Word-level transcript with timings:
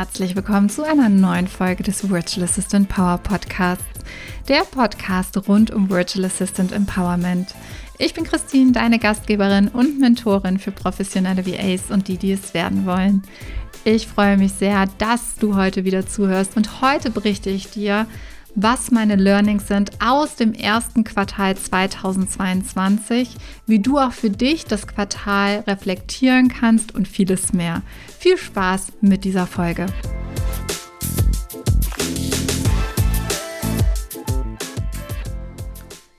herzlich 0.00 0.34
willkommen 0.34 0.70
zu 0.70 0.82
einer 0.82 1.10
neuen 1.10 1.46
Folge 1.46 1.82
des 1.82 2.08
Virtual 2.08 2.44
Assistant 2.44 2.88
Power 2.88 3.18
Podcasts, 3.18 3.84
der 4.48 4.62
Podcast 4.62 5.46
rund 5.46 5.70
um 5.72 5.90
Virtual 5.90 6.24
Assistant 6.24 6.72
Empowerment. 6.72 7.54
Ich 7.98 8.14
bin 8.14 8.24
Christine, 8.24 8.72
deine 8.72 8.98
Gastgeberin 8.98 9.68
und 9.68 10.00
Mentorin 10.00 10.58
für 10.58 10.70
professionelle 10.70 11.44
VAs 11.44 11.90
und 11.90 12.08
die, 12.08 12.16
die 12.16 12.32
es 12.32 12.54
werden 12.54 12.86
wollen. 12.86 13.24
Ich 13.84 14.06
freue 14.06 14.38
mich 14.38 14.52
sehr, 14.52 14.86
dass 14.96 15.34
du 15.34 15.54
heute 15.54 15.84
wieder 15.84 16.06
zuhörst 16.06 16.56
und 16.56 16.80
heute 16.80 17.10
berichte 17.10 17.50
ich 17.50 17.68
dir, 17.68 18.06
was 18.54 18.90
meine 18.90 19.16
Learnings 19.16 19.68
sind 19.68 19.92
aus 20.00 20.36
dem 20.36 20.52
ersten 20.52 21.04
Quartal 21.04 21.56
2022, 21.56 23.36
wie 23.66 23.78
du 23.78 23.98
auch 23.98 24.12
für 24.12 24.30
dich 24.30 24.64
das 24.64 24.86
Quartal 24.86 25.64
reflektieren 25.66 26.48
kannst 26.48 26.94
und 26.94 27.06
vieles 27.06 27.52
mehr. 27.52 27.82
Viel 28.18 28.36
Spaß 28.36 28.92
mit 29.00 29.24
dieser 29.24 29.46
Folge. 29.46 29.86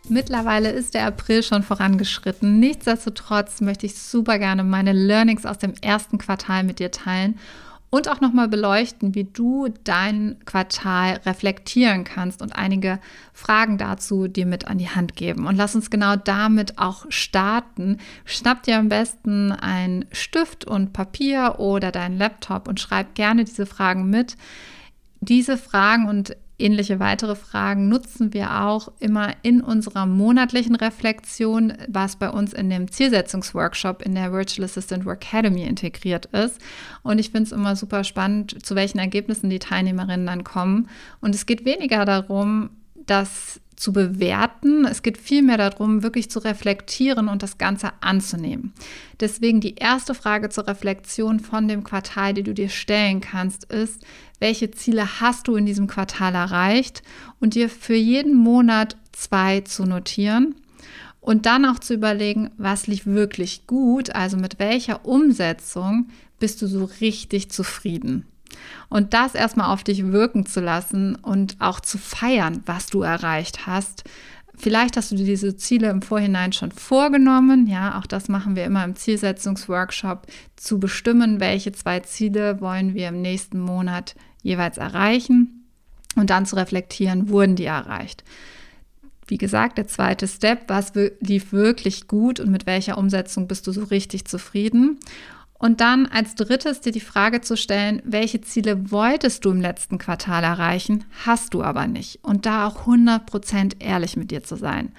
Mittlerweile 0.07 0.71
ist 0.71 0.93
der 0.93 1.05
April 1.05 1.41
schon 1.41 1.63
vorangeschritten. 1.63 2.59
Nichtsdestotrotz 2.59 3.61
möchte 3.61 3.85
ich 3.85 3.95
super 3.97 4.39
gerne 4.39 4.65
meine 4.65 4.91
Learnings 4.91 5.45
aus 5.45 5.57
dem 5.57 5.73
ersten 5.81 6.17
Quartal 6.17 6.65
mit 6.65 6.79
dir 6.79 6.91
teilen 6.91 7.39
und 7.91 8.07
auch 8.07 8.21
nochmal 8.21 8.47
beleuchten, 8.47 9.13
wie 9.15 9.25
du 9.25 9.67
dein 9.83 10.37
Quartal 10.45 11.19
reflektieren 11.25 12.05
kannst 12.05 12.41
und 12.41 12.55
einige 12.55 12.99
Fragen 13.33 13.77
dazu 13.77 14.29
dir 14.29 14.45
mit 14.45 14.67
an 14.67 14.77
die 14.77 14.89
Hand 14.89 15.17
geben. 15.17 15.45
Und 15.45 15.57
lass 15.57 15.75
uns 15.75 15.89
genau 15.89 16.15
damit 16.15 16.79
auch 16.79 17.05
starten. 17.09 17.97
Schnapp 18.23 18.63
dir 18.63 18.79
am 18.79 18.87
besten 18.87 19.51
ein 19.51 20.05
Stift 20.13 20.63
und 20.63 20.93
Papier 20.93 21.55
oder 21.59 21.91
deinen 21.91 22.17
Laptop 22.17 22.69
und 22.69 22.79
schreib 22.79 23.13
gerne 23.13 23.43
diese 23.43 23.65
Fragen 23.65 24.09
mit. 24.09 24.37
Diese 25.19 25.57
Fragen 25.57 26.07
und 26.07 26.37
ähnliche 26.61 26.99
weitere 26.99 27.35
Fragen 27.35 27.89
nutzen 27.89 28.33
wir 28.33 28.63
auch 28.63 28.91
immer 28.99 29.33
in 29.41 29.61
unserer 29.61 30.05
monatlichen 30.05 30.75
Reflexion, 30.75 31.73
was 31.87 32.15
bei 32.15 32.29
uns 32.29 32.53
in 32.53 32.69
dem 32.69 32.91
Zielsetzungsworkshop 32.91 34.01
in 34.01 34.15
der 34.15 34.31
Virtual 34.31 34.65
Assistant 34.65 35.05
Academy 35.07 35.63
integriert 35.63 36.27
ist. 36.27 36.59
Und 37.03 37.19
ich 37.19 37.31
finde 37.31 37.43
es 37.43 37.51
immer 37.51 37.75
super 37.75 38.03
spannend, 38.03 38.63
zu 38.65 38.75
welchen 38.75 38.99
Ergebnissen 38.99 39.49
die 39.49 39.59
Teilnehmerinnen 39.59 40.25
dann 40.25 40.43
kommen. 40.43 40.89
Und 41.19 41.35
es 41.35 41.45
geht 41.45 41.65
weniger 41.65 42.05
darum, 42.05 42.69
dass 43.05 43.59
zu 43.81 43.91
bewerten. 43.93 44.85
Es 44.85 45.01
geht 45.01 45.17
vielmehr 45.17 45.57
darum, 45.57 46.03
wirklich 46.03 46.29
zu 46.29 46.37
reflektieren 46.39 47.27
und 47.27 47.41
das 47.41 47.57
Ganze 47.57 47.91
anzunehmen. 47.99 48.73
Deswegen 49.19 49.59
die 49.59 49.75
erste 49.75 50.13
Frage 50.13 50.49
zur 50.49 50.67
Reflexion 50.67 51.39
von 51.39 51.67
dem 51.67 51.83
Quartal, 51.83 52.35
die 52.35 52.43
du 52.43 52.53
dir 52.53 52.69
stellen 52.69 53.21
kannst, 53.21 53.65
ist, 53.65 54.05
welche 54.39 54.69
Ziele 54.69 55.19
hast 55.19 55.47
du 55.47 55.55
in 55.55 55.65
diesem 55.65 55.87
Quartal 55.87 56.35
erreicht 56.35 57.01
und 57.39 57.55
dir 57.55 57.69
für 57.69 57.95
jeden 57.95 58.35
Monat 58.35 58.97
zwei 59.13 59.61
zu 59.61 59.85
notieren. 59.85 60.55
Und 61.19 61.47
dann 61.47 61.65
auch 61.65 61.79
zu 61.79 61.95
überlegen, 61.95 62.51
was 62.57 62.85
lief 62.85 63.05
wirklich 63.05 63.65
gut, 63.65 64.13
also 64.13 64.37
mit 64.37 64.59
welcher 64.59 65.05
Umsetzung 65.05 66.09
bist 66.39 66.61
du 66.61 66.67
so 66.67 66.85
richtig 66.99 67.49
zufrieden. 67.49 68.25
Und 68.89 69.13
das 69.13 69.35
erstmal 69.35 69.73
auf 69.73 69.83
dich 69.83 70.11
wirken 70.11 70.45
zu 70.45 70.59
lassen 70.59 71.15
und 71.15 71.55
auch 71.59 71.79
zu 71.79 71.97
feiern, 71.97 72.61
was 72.65 72.87
du 72.87 73.01
erreicht 73.01 73.67
hast. 73.67 74.03
Vielleicht 74.55 74.97
hast 74.97 75.11
du 75.11 75.15
dir 75.15 75.25
diese 75.25 75.55
Ziele 75.55 75.89
im 75.89 76.01
Vorhinein 76.01 76.53
schon 76.53 76.71
vorgenommen. 76.71 77.67
Ja, 77.67 77.97
auch 77.97 78.05
das 78.05 78.27
machen 78.27 78.55
wir 78.55 78.65
immer 78.65 78.83
im 78.83 78.95
Zielsetzungsworkshop, 78.95 80.27
zu 80.55 80.79
bestimmen, 80.79 81.39
welche 81.39 81.71
zwei 81.71 82.01
Ziele 82.01 82.61
wollen 82.61 82.93
wir 82.93 83.07
im 83.07 83.21
nächsten 83.21 83.59
Monat 83.59 84.15
jeweils 84.43 84.77
erreichen 84.77 85.65
und 86.15 86.29
dann 86.29 86.45
zu 86.45 86.55
reflektieren, 86.55 87.29
wurden 87.29 87.55
die 87.55 87.65
erreicht. 87.65 88.23
Wie 89.27 89.37
gesagt, 89.37 89.77
der 89.77 89.87
zweite 89.87 90.27
Step, 90.27 90.63
was 90.67 90.91
lief 91.21 91.53
wirklich 91.53 92.07
gut 92.07 92.39
und 92.39 92.51
mit 92.51 92.65
welcher 92.65 92.97
Umsetzung 92.97 93.47
bist 93.47 93.65
du 93.65 93.71
so 93.71 93.85
richtig 93.85 94.25
zufrieden? 94.25 94.99
Und 95.61 95.79
dann 95.79 96.07
als 96.07 96.33
drittes 96.33 96.81
dir 96.81 96.91
die 96.91 96.99
Frage 96.99 97.41
zu 97.41 97.55
stellen, 97.55 98.01
welche 98.03 98.41
Ziele 98.41 98.89
wolltest 98.89 99.45
du 99.45 99.51
im 99.51 99.61
letzten 99.61 99.99
Quartal 99.99 100.43
erreichen, 100.43 101.03
hast 101.23 101.53
du 101.53 101.61
aber 101.61 101.85
nicht. 101.85 102.17
Und 102.23 102.47
da 102.47 102.65
auch 102.65 102.87
100% 102.87 103.75
ehrlich 103.77 104.17
mit 104.17 104.31
dir 104.31 104.41
zu 104.41 104.55
sein. 104.55 104.91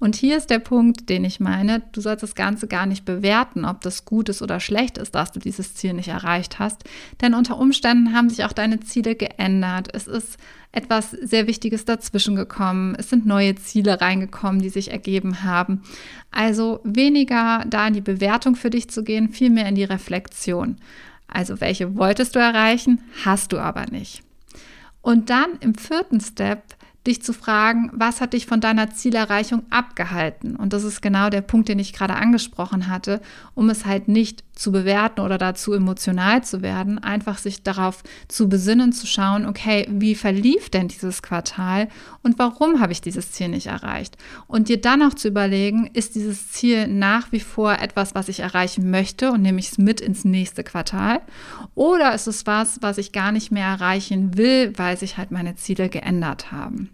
Und 0.00 0.14
hier 0.14 0.36
ist 0.36 0.50
der 0.50 0.60
Punkt, 0.60 1.08
den 1.08 1.24
ich 1.24 1.40
meine, 1.40 1.82
du 1.92 2.00
sollst 2.00 2.22
das 2.22 2.36
Ganze 2.36 2.68
gar 2.68 2.86
nicht 2.86 3.04
bewerten, 3.04 3.64
ob 3.64 3.80
das 3.80 4.04
gut 4.04 4.28
ist 4.28 4.42
oder 4.42 4.60
schlecht 4.60 4.96
ist, 4.96 5.14
dass 5.14 5.32
du 5.32 5.40
dieses 5.40 5.74
Ziel 5.74 5.92
nicht 5.92 6.08
erreicht 6.08 6.60
hast. 6.60 6.84
Denn 7.20 7.34
unter 7.34 7.58
Umständen 7.58 8.14
haben 8.14 8.30
sich 8.30 8.44
auch 8.44 8.52
deine 8.52 8.78
Ziele 8.80 9.16
geändert. 9.16 9.88
Es 9.92 10.06
ist 10.06 10.38
etwas 10.70 11.10
sehr 11.10 11.48
Wichtiges 11.48 11.84
dazwischen 11.84 12.36
gekommen. 12.36 12.94
Es 12.96 13.10
sind 13.10 13.26
neue 13.26 13.56
Ziele 13.56 14.00
reingekommen, 14.00 14.62
die 14.62 14.68
sich 14.68 14.92
ergeben 14.92 15.42
haben. 15.42 15.82
Also 16.30 16.80
weniger 16.84 17.64
da 17.66 17.88
in 17.88 17.94
die 17.94 18.00
Bewertung 18.00 18.54
für 18.54 18.70
dich 18.70 18.88
zu 18.88 19.02
gehen, 19.02 19.30
vielmehr 19.30 19.66
in 19.66 19.74
die 19.74 19.84
Reflexion. 19.84 20.76
Also 21.26 21.60
welche 21.60 21.96
wolltest 21.96 22.36
du 22.36 22.38
erreichen, 22.38 23.00
hast 23.24 23.52
du 23.52 23.58
aber 23.58 23.86
nicht. 23.90 24.22
Und 25.02 25.30
dann 25.30 25.56
im 25.60 25.74
vierten 25.74 26.20
Step 26.20 26.62
dich 27.08 27.22
zu 27.22 27.32
fragen, 27.32 27.90
was 27.92 28.20
hat 28.20 28.34
dich 28.34 28.46
von 28.46 28.60
deiner 28.60 28.90
Zielerreichung 28.90 29.62
abgehalten? 29.70 30.54
Und 30.54 30.72
das 30.72 30.84
ist 30.84 31.02
genau 31.02 31.30
der 31.30 31.40
Punkt, 31.40 31.68
den 31.68 31.78
ich 31.78 31.92
gerade 31.92 32.14
angesprochen 32.14 32.88
hatte, 32.88 33.20
um 33.54 33.70
es 33.70 33.86
halt 33.86 34.06
nicht 34.06 34.44
zu 34.58 34.72
bewerten 34.72 35.20
oder 35.20 35.38
dazu 35.38 35.72
emotional 35.72 36.42
zu 36.42 36.62
werden, 36.62 36.98
einfach 36.98 37.38
sich 37.38 37.62
darauf 37.62 38.02
zu 38.26 38.48
besinnen, 38.48 38.92
zu 38.92 39.06
schauen, 39.06 39.46
okay, 39.46 39.86
wie 39.90 40.14
verlief 40.14 40.68
denn 40.68 40.88
dieses 40.88 41.22
Quartal 41.22 41.88
und 42.22 42.38
warum 42.38 42.80
habe 42.80 42.92
ich 42.92 43.00
dieses 43.00 43.32
Ziel 43.32 43.48
nicht 43.48 43.68
erreicht? 43.68 44.16
Und 44.46 44.68
dir 44.68 44.80
dann 44.80 45.02
auch 45.02 45.14
zu 45.14 45.28
überlegen, 45.28 45.88
ist 45.92 46.16
dieses 46.16 46.50
Ziel 46.50 46.88
nach 46.88 47.30
wie 47.32 47.40
vor 47.40 47.74
etwas, 47.74 48.14
was 48.14 48.28
ich 48.28 48.40
erreichen 48.40 48.90
möchte 48.90 49.30
und 49.30 49.42
nehme 49.42 49.60
ich 49.60 49.70
es 49.70 49.78
mit 49.78 50.00
ins 50.00 50.24
nächste 50.24 50.64
Quartal? 50.64 51.20
Oder 51.74 52.14
ist 52.14 52.26
es 52.26 52.46
was, 52.46 52.82
was 52.82 52.98
ich 52.98 53.12
gar 53.12 53.32
nicht 53.32 53.52
mehr 53.52 53.66
erreichen 53.66 54.36
will, 54.36 54.72
weil 54.76 54.96
sich 54.96 55.16
halt 55.16 55.30
meine 55.30 55.54
Ziele 55.54 55.88
geändert 55.88 56.50
haben? 56.50 56.90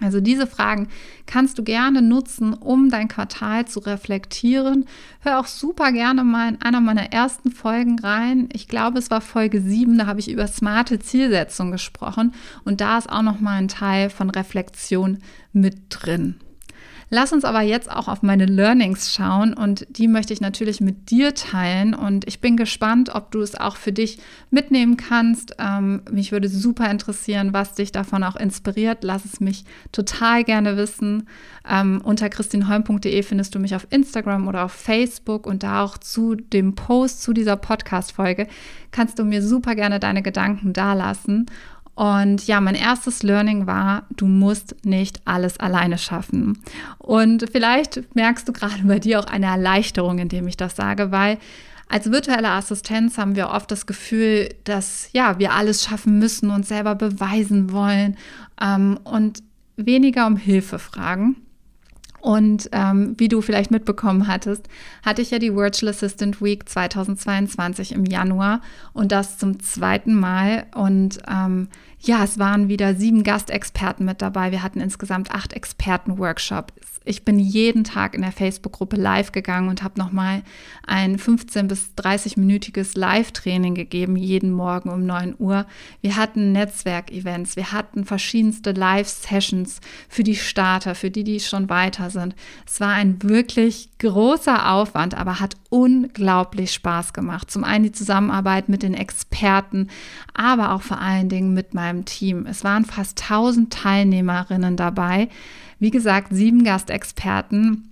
Also 0.00 0.20
diese 0.20 0.46
Fragen 0.46 0.88
kannst 1.26 1.58
du 1.58 1.62
gerne 1.62 2.02
nutzen, 2.02 2.54
um 2.54 2.90
dein 2.90 3.08
Quartal 3.08 3.66
zu 3.66 3.80
reflektieren. 3.80 4.86
Hör 5.20 5.40
auch 5.40 5.46
super 5.46 5.92
gerne 5.92 6.24
mal 6.24 6.48
in 6.48 6.62
einer 6.62 6.80
meiner 6.80 7.12
ersten 7.12 7.50
Folgen 7.50 7.98
rein. 7.98 8.48
Ich 8.52 8.68
glaube, 8.68 8.98
es 8.98 9.10
war 9.10 9.20
Folge 9.20 9.60
7, 9.60 9.98
da 9.98 10.06
habe 10.06 10.20
ich 10.20 10.30
über 10.30 10.46
smarte 10.46 10.98
Zielsetzung 10.98 11.70
gesprochen 11.70 12.34
und 12.64 12.80
da 12.80 12.98
ist 12.98 13.10
auch 13.10 13.22
noch 13.22 13.40
mal 13.40 13.58
ein 13.58 13.68
Teil 13.68 14.10
von 14.10 14.30
Reflexion 14.30 15.18
mit 15.52 15.76
drin. 15.90 16.36
Lass 17.12 17.32
uns 17.32 17.44
aber 17.44 17.60
jetzt 17.60 17.90
auch 17.90 18.06
auf 18.06 18.22
meine 18.22 18.46
Learnings 18.46 19.12
schauen 19.12 19.52
und 19.52 19.84
die 19.90 20.06
möchte 20.06 20.32
ich 20.32 20.40
natürlich 20.40 20.80
mit 20.80 21.10
dir 21.10 21.34
teilen 21.34 21.92
und 21.92 22.24
ich 22.28 22.40
bin 22.40 22.56
gespannt, 22.56 23.12
ob 23.12 23.32
du 23.32 23.40
es 23.40 23.56
auch 23.56 23.74
für 23.74 23.90
dich 23.90 24.20
mitnehmen 24.50 24.96
kannst. 24.96 25.56
Ähm, 25.58 26.02
mich 26.08 26.30
würde 26.30 26.48
super 26.48 26.88
interessieren, 26.88 27.52
was 27.52 27.74
dich 27.74 27.90
davon 27.90 28.22
auch 28.22 28.36
inspiriert. 28.36 28.98
Lass 29.02 29.24
es 29.24 29.40
mich 29.40 29.64
total 29.90 30.44
gerne 30.44 30.76
wissen. 30.76 31.28
Ähm, 31.68 32.00
unter 32.04 32.28
christinholm.de 32.28 33.22
findest 33.24 33.56
du 33.56 33.58
mich 33.58 33.74
auf 33.74 33.88
Instagram 33.90 34.46
oder 34.46 34.64
auf 34.64 34.72
Facebook 34.72 35.48
und 35.48 35.64
da 35.64 35.82
auch 35.82 35.98
zu 35.98 36.36
dem 36.36 36.76
Post 36.76 37.22
zu 37.22 37.32
dieser 37.32 37.56
Podcast-Folge 37.56 38.46
kannst 38.92 39.18
du 39.18 39.24
mir 39.24 39.42
super 39.42 39.74
gerne 39.74 39.98
deine 39.98 40.22
Gedanken 40.22 40.72
dalassen. 40.72 41.46
Und 41.94 42.46
ja, 42.46 42.60
mein 42.60 42.74
erstes 42.74 43.22
Learning 43.22 43.66
war, 43.66 44.04
du 44.16 44.26
musst 44.26 44.74
nicht 44.84 45.20
alles 45.26 45.58
alleine 45.58 45.98
schaffen. 45.98 46.62
Und 46.98 47.46
vielleicht 47.52 48.14
merkst 48.14 48.48
du 48.48 48.52
gerade 48.52 48.82
bei 48.84 48.98
dir 48.98 49.20
auch 49.20 49.26
eine 49.26 49.46
Erleichterung, 49.46 50.18
indem 50.18 50.48
ich 50.48 50.56
das 50.56 50.76
sage, 50.76 51.10
weil 51.10 51.38
als 51.88 52.10
virtuelle 52.10 52.50
Assistenz 52.50 53.18
haben 53.18 53.34
wir 53.34 53.50
oft 53.50 53.70
das 53.70 53.84
Gefühl, 53.84 54.48
dass 54.64 55.10
ja, 55.12 55.38
wir 55.38 55.52
alles 55.52 55.84
schaffen 55.84 56.18
müssen 56.18 56.50
und 56.50 56.64
selber 56.64 56.94
beweisen 56.94 57.72
wollen 57.72 58.16
ähm, 58.62 58.98
und 59.02 59.42
weniger 59.76 60.26
um 60.26 60.36
Hilfe 60.36 60.78
fragen. 60.78 61.36
Und 62.20 62.68
ähm, 62.72 63.14
wie 63.16 63.28
du 63.28 63.40
vielleicht 63.40 63.70
mitbekommen 63.70 64.26
hattest, 64.26 64.68
hatte 65.04 65.22
ich 65.22 65.30
ja 65.30 65.38
die 65.38 65.54
Virtual 65.54 65.90
Assistant 65.90 66.42
Week 66.42 66.68
2022 66.68 67.92
im 67.92 68.04
Januar 68.04 68.60
und 68.92 69.10
das 69.12 69.38
zum 69.38 69.60
zweiten 69.60 70.14
Mal. 70.14 70.66
Und 70.74 71.18
ähm, 71.28 71.68
ja, 72.00 72.24
es 72.24 72.38
waren 72.38 72.68
wieder 72.68 72.94
sieben 72.94 73.22
Gastexperten 73.22 74.04
mit 74.04 74.22
dabei. 74.22 74.52
Wir 74.52 74.62
hatten 74.62 74.80
insgesamt 74.80 75.30
acht 75.30 75.52
Experten-Workshops 75.52 76.99
Ich 77.02 77.24
bin 77.24 77.38
jeden 77.38 77.82
Tag 77.82 78.14
in 78.14 78.20
der 78.20 78.30
Facebook-Gruppe 78.30 78.96
live 78.96 79.32
gegangen 79.32 79.70
und 79.70 79.82
habe 79.82 79.98
nochmal 79.98 80.42
ein 80.86 81.18
15 81.18 81.66
bis 81.66 81.92
30-minütiges 81.96 82.98
Live-Training 82.98 83.74
gegeben, 83.74 84.16
jeden 84.16 84.52
Morgen 84.52 84.90
um 84.90 85.06
9 85.06 85.34
Uhr. 85.38 85.64
Wir 86.02 86.16
hatten 86.16 86.52
Netzwerkevents, 86.52 87.56
wir 87.56 87.72
hatten 87.72 88.04
verschiedenste 88.04 88.72
Live-Sessions 88.72 89.80
für 90.10 90.24
die 90.24 90.36
Starter, 90.36 90.94
für 90.94 91.10
die, 91.10 91.24
die 91.24 91.40
schon 91.40 91.70
weiter 91.70 92.10
sind. 92.10 92.34
Es 92.66 92.80
war 92.80 92.92
ein 92.92 93.22
wirklich 93.22 93.88
großer 93.98 94.70
Aufwand, 94.70 95.14
aber 95.14 95.40
hat 95.40 95.56
unglaublich 95.70 96.74
Spaß 96.74 97.14
gemacht. 97.14 97.50
Zum 97.50 97.64
einen 97.64 97.84
die 97.84 97.92
Zusammenarbeit 97.92 98.68
mit 98.68 98.82
den 98.82 98.92
Experten, 98.92 99.88
aber 100.34 100.74
auch 100.74 100.82
vor 100.82 101.00
allen 101.00 101.30
Dingen 101.30 101.54
mit 101.54 101.72
meinem 101.72 102.04
Team. 102.04 102.44
Es 102.44 102.62
waren 102.62 102.84
fast 102.84 103.22
1000 103.22 103.72
Teilnehmerinnen 103.72 104.76
dabei 104.76 105.30
wie 105.80 105.90
gesagt, 105.90 106.28
sieben 106.30 106.62
Gastexperten. 106.62 107.90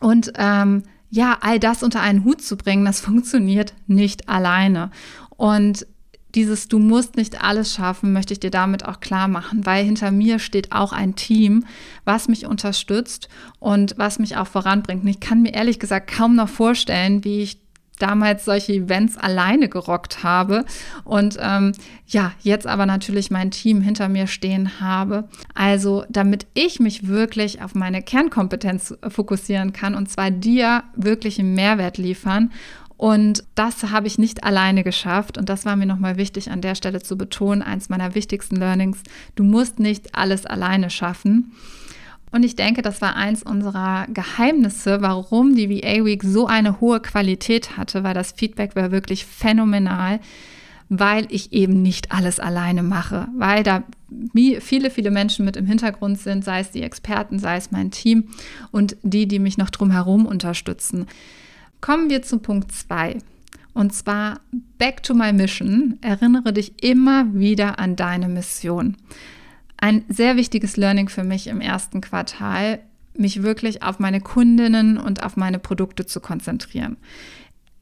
Und 0.00 0.32
ähm, 0.36 0.82
ja, 1.10 1.38
all 1.40 1.60
das 1.60 1.82
unter 1.82 2.00
einen 2.00 2.24
Hut 2.24 2.42
zu 2.42 2.56
bringen, 2.56 2.84
das 2.84 3.00
funktioniert 3.00 3.74
nicht 3.86 4.28
alleine. 4.28 4.90
Und 5.36 5.86
dieses 6.34 6.68
Du 6.68 6.78
musst 6.78 7.16
nicht 7.16 7.42
alles 7.42 7.74
schaffen, 7.74 8.12
möchte 8.12 8.32
ich 8.32 8.40
dir 8.40 8.50
damit 8.50 8.84
auch 8.84 9.00
klar 9.00 9.26
machen, 9.26 9.66
weil 9.66 9.84
hinter 9.84 10.10
mir 10.12 10.38
steht 10.38 10.70
auch 10.70 10.92
ein 10.92 11.16
Team, 11.16 11.64
was 12.04 12.28
mich 12.28 12.46
unterstützt 12.46 13.28
und 13.58 13.94
was 13.96 14.18
mich 14.18 14.36
auch 14.36 14.46
voranbringt. 14.46 15.02
Und 15.02 15.08
ich 15.08 15.20
kann 15.20 15.42
mir 15.42 15.54
ehrlich 15.54 15.80
gesagt 15.80 16.10
kaum 16.10 16.36
noch 16.36 16.48
vorstellen, 16.48 17.24
wie 17.24 17.40
ich 17.40 17.58
damals 18.00 18.44
solche 18.44 18.72
Events 18.72 19.16
alleine 19.16 19.68
gerockt 19.68 20.22
habe 20.22 20.64
und 21.04 21.36
ähm, 21.40 21.72
ja, 22.06 22.32
jetzt 22.40 22.66
aber 22.66 22.86
natürlich 22.86 23.30
mein 23.30 23.50
Team 23.50 23.80
hinter 23.80 24.08
mir 24.08 24.26
stehen 24.26 24.80
habe. 24.80 25.28
Also 25.54 26.04
damit 26.08 26.46
ich 26.54 26.80
mich 26.80 27.06
wirklich 27.06 27.62
auf 27.62 27.74
meine 27.74 28.02
Kernkompetenz 28.02 28.94
fokussieren 29.08 29.72
kann 29.72 29.94
und 29.94 30.10
zwar 30.10 30.30
dir 30.30 30.84
wirklich 30.96 31.38
einen 31.38 31.54
Mehrwert 31.54 31.98
liefern 31.98 32.50
und 33.00 33.44
das 33.54 33.84
habe 33.84 34.08
ich 34.08 34.18
nicht 34.18 34.44
alleine 34.44 34.84
geschafft. 34.84 35.38
Und 35.38 35.48
das 35.48 35.64
war 35.64 35.74
mir 35.74 35.86
nochmal 35.86 36.18
wichtig 36.18 36.50
an 36.50 36.60
der 36.60 36.74
Stelle 36.74 37.00
zu 37.00 37.16
betonen. 37.16 37.62
Eins 37.62 37.88
meiner 37.88 38.14
wichtigsten 38.14 38.56
Learnings. 38.56 39.02
Du 39.36 39.42
musst 39.42 39.78
nicht 39.78 40.14
alles 40.14 40.44
alleine 40.44 40.90
schaffen. 40.90 41.52
Und 42.32 42.44
ich 42.44 42.54
denke, 42.54 42.82
das 42.82 43.00
war 43.00 43.16
eins 43.16 43.42
unserer 43.42 44.06
Geheimnisse, 44.08 45.02
warum 45.02 45.56
die 45.56 45.68
VA 45.68 46.04
Week 46.04 46.22
so 46.22 46.46
eine 46.46 46.80
hohe 46.80 47.00
Qualität 47.00 47.76
hatte, 47.76 48.04
weil 48.04 48.14
das 48.14 48.32
Feedback 48.32 48.76
war 48.76 48.92
wirklich 48.92 49.26
phänomenal, 49.26 50.20
weil 50.88 51.26
ich 51.30 51.52
eben 51.52 51.82
nicht 51.82 52.12
alles 52.12 52.38
alleine 52.38 52.82
mache, 52.82 53.28
weil 53.36 53.62
da 53.62 53.82
viele, 54.60 54.90
viele 54.90 55.10
Menschen 55.10 55.44
mit 55.44 55.56
im 55.56 55.66
Hintergrund 55.66 56.18
sind, 56.18 56.44
sei 56.44 56.60
es 56.60 56.70
die 56.70 56.82
Experten, 56.82 57.38
sei 57.38 57.56
es 57.56 57.70
mein 57.70 57.90
Team 57.90 58.28
und 58.70 58.96
die, 59.02 59.26
die 59.26 59.38
mich 59.38 59.58
noch 59.58 59.70
drumherum 59.70 60.26
unterstützen. 60.26 61.06
Kommen 61.80 62.10
wir 62.10 62.22
zu 62.22 62.38
Punkt 62.38 62.72
2. 62.72 63.18
Und 63.72 63.94
zwar 63.94 64.40
Back 64.78 65.02
to 65.04 65.14
my 65.14 65.32
Mission. 65.32 65.98
Erinnere 66.00 66.52
dich 66.52 66.82
immer 66.82 67.34
wieder 67.34 67.78
an 67.78 67.94
deine 67.94 68.28
Mission 68.28 68.96
ein 69.80 70.04
sehr 70.08 70.36
wichtiges 70.36 70.76
Learning 70.76 71.08
für 71.08 71.24
mich 71.24 71.46
im 71.46 71.60
ersten 71.60 72.00
Quartal, 72.00 72.80
mich 73.14 73.42
wirklich 73.42 73.82
auf 73.82 73.98
meine 73.98 74.20
Kundinnen 74.20 74.98
und 74.98 75.22
auf 75.22 75.36
meine 75.36 75.58
Produkte 75.58 76.06
zu 76.06 76.20
konzentrieren. 76.20 76.96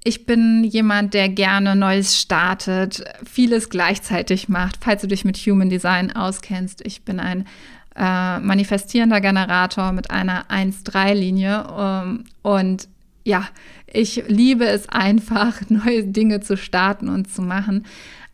Ich 0.04 0.24
bin 0.24 0.64
jemand, 0.64 1.12
der 1.12 1.28
gerne 1.28 1.74
Neues 1.74 2.18
startet, 2.20 3.04
vieles 3.24 3.68
gleichzeitig 3.68 4.48
macht. 4.48 4.78
Falls 4.80 5.02
du 5.02 5.08
dich 5.08 5.24
mit 5.24 5.36
Human 5.38 5.68
Design 5.68 6.14
auskennst, 6.14 6.86
ich 6.86 7.02
bin 7.02 7.20
ein 7.20 7.46
äh, 7.96 8.38
manifestierender 8.38 9.20
Generator 9.20 9.92
mit 9.92 10.10
einer 10.10 10.46
1-3-Linie 10.46 11.66
ähm, 11.76 12.24
und 12.42 12.88
ja, 13.24 13.46
ich 13.92 14.22
liebe 14.28 14.66
es 14.66 14.88
einfach, 14.88 15.60
neue 15.68 16.04
Dinge 16.04 16.40
zu 16.40 16.56
starten 16.56 17.08
und 17.08 17.30
zu 17.30 17.42
machen. 17.42 17.84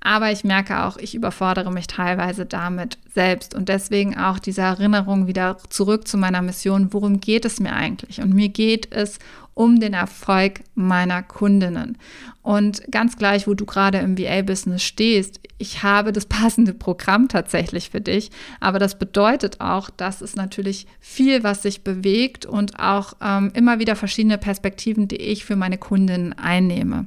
Aber 0.05 0.31
ich 0.31 0.45
merke 0.45 0.85
auch, 0.85 0.99
ich 0.99 1.15
überfordere 1.15 1.73
mich 1.73 1.87
teilweise 1.87 2.45
damit 2.45 2.99
selbst. 3.15 3.55
Und 3.55 3.71
deswegen 3.71 4.19
auch 4.19 4.39
diese 4.39 4.61
Erinnerung 4.61 5.27
wieder 5.27 5.57
zurück 5.71 6.07
zu 6.07 6.19
meiner 6.19 6.43
Mission. 6.43 6.93
Worum 6.93 7.21
geht 7.21 7.47
es 7.47 7.59
mir 7.59 7.73
eigentlich? 7.73 8.21
Und 8.21 8.35
mir 8.35 8.51
geht 8.51 8.93
es 8.93 9.19
um 9.55 9.81
den 9.81 9.95
Erfolg 9.95 10.61
meiner 10.75 11.23
Kundinnen. 11.23 11.97
Und 12.43 12.83
ganz 12.91 13.17
gleich, 13.17 13.47
wo 13.47 13.55
du 13.55 13.65
gerade 13.65 13.97
im 13.99 14.19
VA-Business 14.19 14.83
stehst, 14.83 15.41
ich 15.57 15.83
habe 15.83 16.13
das 16.13 16.27
passende 16.27 16.75
Programm 16.75 17.29
tatsächlich 17.29 17.89
für 17.89 18.03
dich. 18.03 18.31
Aber 18.61 18.79
das 18.79 18.99
bedeutet 18.99 19.63
auch, 19.63 19.89
dass 19.89 20.21
es 20.21 20.37
natürlich 20.37 20.87
viel, 21.01 21.43
was 21.45 21.63
sich 21.63 21.83
bewegt 21.83 22.45
und 22.45 22.79
auch 22.79 23.15
ähm, 23.23 23.53
immer 23.55 23.79
wieder 23.79 23.97
verschiedene 23.97 24.37
Perspektiven, 24.37 25.09
die 25.09 25.17
ich 25.17 25.47
für 25.47 25.57
meine 25.57 25.79
Kundinnen 25.79 26.35
einnehme. 26.35 27.07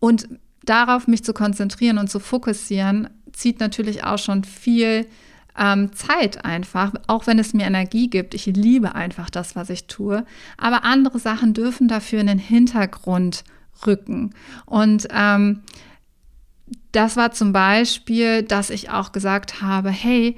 Und 0.00 0.28
darauf 0.66 1.06
mich 1.06 1.24
zu 1.24 1.32
konzentrieren 1.32 1.98
und 1.98 2.10
zu 2.10 2.20
fokussieren, 2.20 3.08
zieht 3.32 3.60
natürlich 3.60 4.04
auch 4.04 4.18
schon 4.18 4.44
viel 4.44 5.06
ähm, 5.58 5.92
Zeit 5.92 6.44
einfach, 6.44 6.92
auch 7.06 7.26
wenn 7.26 7.38
es 7.38 7.54
mir 7.54 7.66
Energie 7.66 8.08
gibt. 8.08 8.34
Ich 8.34 8.46
liebe 8.46 8.94
einfach 8.94 9.30
das, 9.30 9.56
was 9.56 9.70
ich 9.70 9.86
tue. 9.86 10.24
Aber 10.58 10.84
andere 10.84 11.18
Sachen 11.18 11.54
dürfen 11.54 11.88
dafür 11.88 12.20
in 12.20 12.26
den 12.26 12.38
Hintergrund 12.38 13.44
rücken. 13.86 14.34
Und 14.64 15.08
ähm, 15.10 15.62
das 16.92 17.16
war 17.16 17.32
zum 17.32 17.52
Beispiel, 17.52 18.42
dass 18.42 18.70
ich 18.70 18.90
auch 18.90 19.12
gesagt 19.12 19.62
habe, 19.62 19.90
hey, 19.90 20.36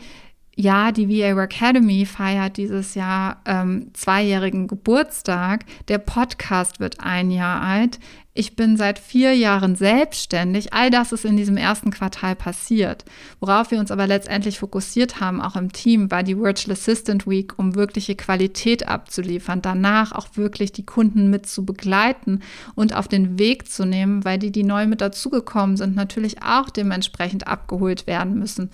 ja, 0.61 0.91
die 0.91 1.09
VA 1.09 1.41
Academy 1.41 2.05
feiert 2.05 2.57
dieses 2.57 2.97
Jahr 2.97 3.41
ähm, 3.47 3.91
zweijährigen 3.93 4.67
Geburtstag. 4.67 5.65
Der 5.87 5.99
Podcast 5.99 6.81
wird 6.81 6.99
ein 6.99 7.31
Jahr 7.31 7.63
alt. 7.63 8.01
Ich 8.38 8.55
bin 8.55 8.76
seit 8.76 9.00
vier 9.00 9.35
Jahren 9.35 9.75
selbstständig. 9.75 10.73
All 10.73 10.90
das 10.93 11.11
ist 11.11 11.25
in 11.25 11.37
diesem 11.37 11.56
ersten 11.56 11.90
Quartal 11.90 12.37
passiert. 12.37 13.05
Worauf 13.40 13.73
wir 13.73 13.81
uns 13.81 13.90
aber 13.90 14.06
letztendlich 14.06 14.61
fokussiert 14.61 15.20
haben, 15.20 15.40
auch 15.40 15.56
im 15.56 15.73
Team, 15.73 16.12
war 16.12 16.23
die 16.23 16.38
Virtual 16.38 16.73
Assistant 16.75 17.26
Week, 17.26 17.58
um 17.58 17.75
wirkliche 17.75 18.14
Qualität 18.14 18.87
abzuliefern. 18.87 19.61
Danach 19.61 20.12
auch 20.12 20.29
wirklich 20.37 20.70
die 20.70 20.87
Kunden 20.87 21.31
mit 21.31 21.46
zu 21.46 21.64
begleiten 21.64 22.43
und 22.76 22.94
auf 22.94 23.08
den 23.08 23.40
Weg 23.40 23.69
zu 23.69 23.85
nehmen, 23.85 24.25
weil 24.25 24.38
die, 24.38 24.52
die 24.52 24.62
neu 24.62 24.87
mit 24.87 25.00
dazugekommen 25.00 25.76
sind, 25.76 25.96
natürlich 25.96 26.40
auch 26.40 26.70
dementsprechend 26.70 27.49
abgeholt 27.49 28.06
werden 28.06 28.38
müssen 28.38 28.70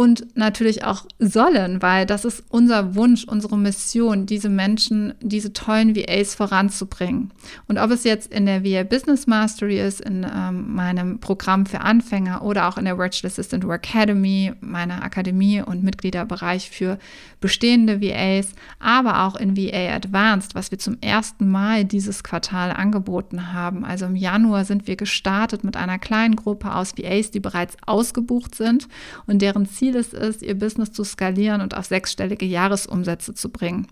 und 0.00 0.34
natürlich 0.34 0.82
auch 0.82 1.04
sollen, 1.18 1.82
weil 1.82 2.06
das 2.06 2.24
ist 2.24 2.42
unser 2.48 2.94
Wunsch, 2.94 3.24
unsere 3.24 3.58
Mission, 3.58 4.24
diese 4.24 4.48
Menschen, 4.48 5.12
diese 5.20 5.52
tollen 5.52 5.94
VAs 5.94 6.34
voranzubringen. 6.34 7.32
Und 7.68 7.76
ob 7.76 7.90
es 7.90 8.04
jetzt 8.04 8.32
in 8.32 8.46
der 8.46 8.64
VA 8.64 8.82
Business 8.82 9.26
Mastery 9.26 9.78
ist, 9.78 10.00
in 10.00 10.24
ähm, 10.24 10.74
meinem 10.74 11.18
Programm 11.18 11.66
für 11.66 11.82
Anfänger 11.82 12.40
oder 12.40 12.66
auch 12.66 12.78
in 12.78 12.86
der 12.86 12.96
Virtual 12.96 13.30
Assistant 13.30 13.66
Academy, 13.66 14.54
meiner 14.62 15.04
Akademie 15.04 15.60
und 15.60 15.82
Mitgliederbereich 15.82 16.70
für 16.70 16.98
bestehende 17.42 18.00
VAs, 18.00 18.54
aber 18.78 19.24
auch 19.24 19.36
in 19.36 19.54
VA 19.54 19.94
Advanced, 19.94 20.54
was 20.54 20.70
wir 20.70 20.78
zum 20.78 20.96
ersten 21.02 21.50
Mal 21.50 21.84
dieses 21.84 22.24
Quartal 22.24 22.70
angeboten 22.70 23.52
haben. 23.52 23.84
Also 23.84 24.06
im 24.06 24.16
Januar 24.16 24.64
sind 24.64 24.86
wir 24.86 24.96
gestartet 24.96 25.62
mit 25.62 25.76
einer 25.76 25.98
kleinen 25.98 26.36
Gruppe 26.36 26.74
aus 26.74 26.94
VAs, 26.96 27.30
die 27.30 27.40
bereits 27.40 27.76
ausgebucht 27.84 28.54
sind 28.54 28.88
und 29.26 29.42
deren 29.42 29.66
Ziel 29.66 29.89
es 29.94 30.12
ist, 30.12 30.42
ihr 30.42 30.58
Business 30.58 30.92
zu 30.92 31.04
skalieren 31.04 31.60
und 31.60 31.76
auf 31.76 31.86
sechsstellige 31.86 32.46
Jahresumsätze 32.46 33.34
zu 33.34 33.50
bringen. 33.50 33.86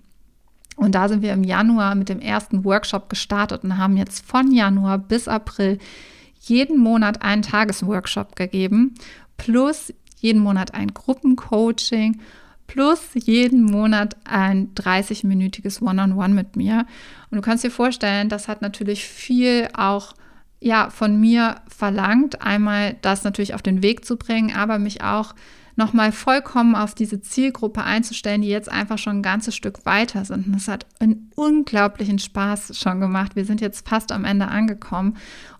Und 0.76 0.94
da 0.94 1.08
sind 1.08 1.22
wir 1.22 1.32
im 1.32 1.42
Januar 1.42 1.94
mit 1.94 2.08
dem 2.08 2.20
ersten 2.20 2.64
Workshop 2.64 3.08
gestartet 3.08 3.64
und 3.64 3.78
haben 3.78 3.96
jetzt 3.96 4.24
von 4.24 4.52
Januar 4.52 4.98
bis 4.98 5.26
April 5.26 5.78
jeden 6.40 6.78
Monat 6.78 7.22
einen 7.22 7.42
Tagesworkshop 7.42 8.36
gegeben, 8.36 8.94
plus 9.36 9.92
jeden 10.16 10.40
Monat 10.40 10.74
ein 10.74 10.94
Gruppencoaching, 10.94 12.20
plus 12.68 13.00
jeden 13.14 13.64
Monat 13.64 14.16
ein 14.24 14.72
30-minütiges 14.74 15.82
One-on-One 15.82 16.34
mit 16.34 16.54
mir. 16.54 16.86
Und 17.30 17.36
du 17.36 17.42
kannst 17.42 17.64
dir 17.64 17.70
vorstellen, 17.70 18.28
das 18.28 18.46
hat 18.46 18.62
natürlich 18.62 19.04
viel 19.04 19.68
auch 19.74 20.14
ja, 20.60 20.90
von 20.90 21.20
mir 21.20 21.56
verlangt, 21.68 22.42
einmal 22.42 22.96
das 23.02 23.24
natürlich 23.24 23.54
auf 23.54 23.62
den 23.62 23.82
Weg 23.82 24.04
zu 24.04 24.16
bringen, 24.16 24.54
aber 24.54 24.78
mich 24.78 25.02
auch 25.02 25.34
nochmal 25.78 26.12
vollkommen 26.12 26.74
auf 26.74 26.94
diese 26.94 27.20
Zielgruppe 27.22 27.84
einzustellen, 27.84 28.42
die 28.42 28.48
jetzt 28.48 28.70
einfach 28.70 28.98
schon 28.98 29.18
ein 29.18 29.22
ganzes 29.22 29.54
Stück 29.54 29.86
weiter 29.86 30.24
sind. 30.24 30.46
Und 30.46 30.52
das 30.52 30.68
hat 30.68 30.86
einen 30.98 31.30
unglaublichen 31.36 32.18
Spaß 32.18 32.76
schon 32.76 33.00
gemacht. 33.00 33.36
Wir 33.36 33.44
sind 33.44 33.60
jetzt 33.60 33.88
fast 33.88 34.12
am 34.12 34.24
Ende 34.24 34.48
angekommen. 34.48 35.16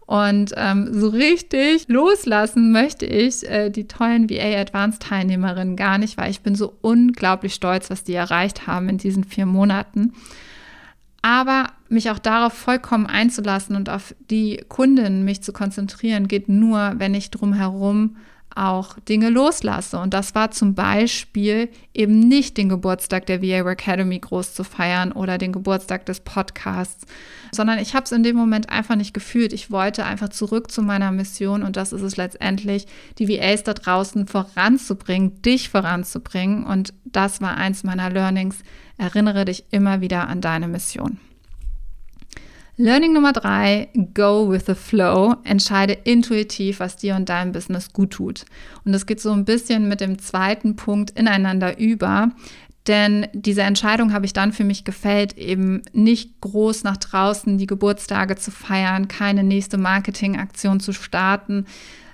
Und 0.07 0.53
ähm, 0.57 0.89
so 0.91 1.09
richtig 1.09 1.87
loslassen 1.89 2.73
möchte 2.73 3.07
ich 3.07 3.49
äh, 3.49 3.71
die 3.71 3.87
tollen 3.87 4.29
VA 4.29 4.59
Advanced 4.61 5.03
Teilnehmerinnen 5.03 5.77
gar 5.77 5.99
nicht, 5.99 6.17
weil 6.17 6.31
ich 6.31 6.41
bin 6.41 6.55
so 6.55 6.75
unglaublich 6.81 7.55
stolz, 7.55 7.89
was 7.91 8.05
die 8.05 8.15
erreicht 8.15 8.67
haben 8.67 8.89
in 8.89 8.99
diesen 8.99 9.23
vier 9.23 9.47
Monaten. 9.47 10.15
Aber 11.23 11.67
mich 11.89 12.11
auch 12.11 12.19
darauf 12.19 12.55
vollkommen 12.55 13.07
einzulassen 13.07 13.77
und 13.77 13.91
auf 13.91 14.15
die 14.31 14.65
Kunden 14.69 15.25
mich 15.25 15.43
zu 15.43 15.53
konzentrieren, 15.53 16.27
geht 16.27 16.49
nur, 16.49 16.95
wenn 16.97 17.15
ich 17.15 17.31
drumherum 17.31 18.17
auch 18.59 18.99
Dinge 19.01 19.31
loslasse. 19.31 19.99
Und 19.99 20.15
das 20.15 20.35
war 20.35 20.51
zum 20.51 20.75
Beispiel 20.75 21.69
eben 21.95 22.19
nicht 22.19 22.57
den 22.57 22.69
Geburtstag 22.69 23.27
der 23.27 23.43
VA 23.43 23.71
Academy 23.71 24.19
groß 24.19 24.55
zu 24.55 24.65
feiern 24.65 25.13
oder 25.13 25.39
den 25.39 25.53
Geburtstag 25.53 26.07
des 26.07 26.21
Podcasts, 26.21 27.07
sondern 27.53 27.79
ich 27.79 27.95
habe 27.95 28.05
es 28.05 28.13
in 28.13 28.23
dem 28.23 28.37
Moment 28.37 28.69
einfach 28.69 28.97
nicht 28.97 29.15
gefühlt. 29.15 29.53
Ich 29.53 29.71
wollte 29.71 30.05
einfach 30.05 30.31
zurück 30.31 30.71
zu 30.71 30.83
meiner 30.83 31.13
Mission 31.13 31.63
und 31.63 31.77
das 31.77 31.93
ist 31.93 32.03
es 32.03 32.17
letztendlich, 32.17 32.87
die 33.19 33.29
VAs 33.29 33.63
da 33.63 33.75
draußen 33.75 34.27
voranzubringen, 34.27 35.41
dich 35.43 35.69
voranzubringen. 35.69 36.65
Und 36.65 36.93
das 37.05 37.41
war 37.41 37.57
eins 37.57 37.85
meiner 37.85 38.11
Learnings. 38.11 38.59
Erinnere 38.97 39.45
dich 39.45 39.65
immer 39.71 40.01
wieder 40.01 40.29
an 40.29 40.41
deine 40.41 40.67
Mission. 40.67 41.19
Learning 42.81 43.13
Nummer 43.13 43.33
drei, 43.33 43.89
go 44.15 44.49
with 44.49 44.67
the 44.67 44.75
flow. 44.77 45.35
Entscheide 45.43 45.95
intuitiv, 46.05 46.79
was 46.79 46.97
dir 46.97 47.17
und 47.17 47.29
deinem 47.29 47.51
Business 47.51 47.93
gut 47.93 48.11
tut. 48.11 48.45
Und 48.85 48.93
das 48.93 49.05
geht 49.05 49.21
so 49.21 49.33
ein 49.33 49.45
bisschen 49.45 49.89
mit 49.89 50.01
dem 50.01 50.21
zweiten 50.21 50.77
Punkt 50.77 51.11
ineinander 51.19 51.81
über. 51.81 52.31
Denn 52.87 53.27
diese 53.33 53.63
Entscheidung 53.63 54.13
habe 54.13 54.27
ich 54.27 54.33
dann 54.33 54.53
für 54.53 54.63
mich 54.63 54.85
gefällt, 54.85 55.37
eben 55.37 55.83
nicht 55.93 56.41
groß 56.41 56.85
nach 56.85 56.99
draußen 56.99 57.59
die 57.59 57.67
Geburtstage 57.67 58.37
zu 58.37 58.53
feiern, 58.53 59.09
keine 59.09 59.43
nächste 59.43 59.77
Marketingaktion 59.77 60.79
zu 60.79 60.93
starten, 60.93 61.67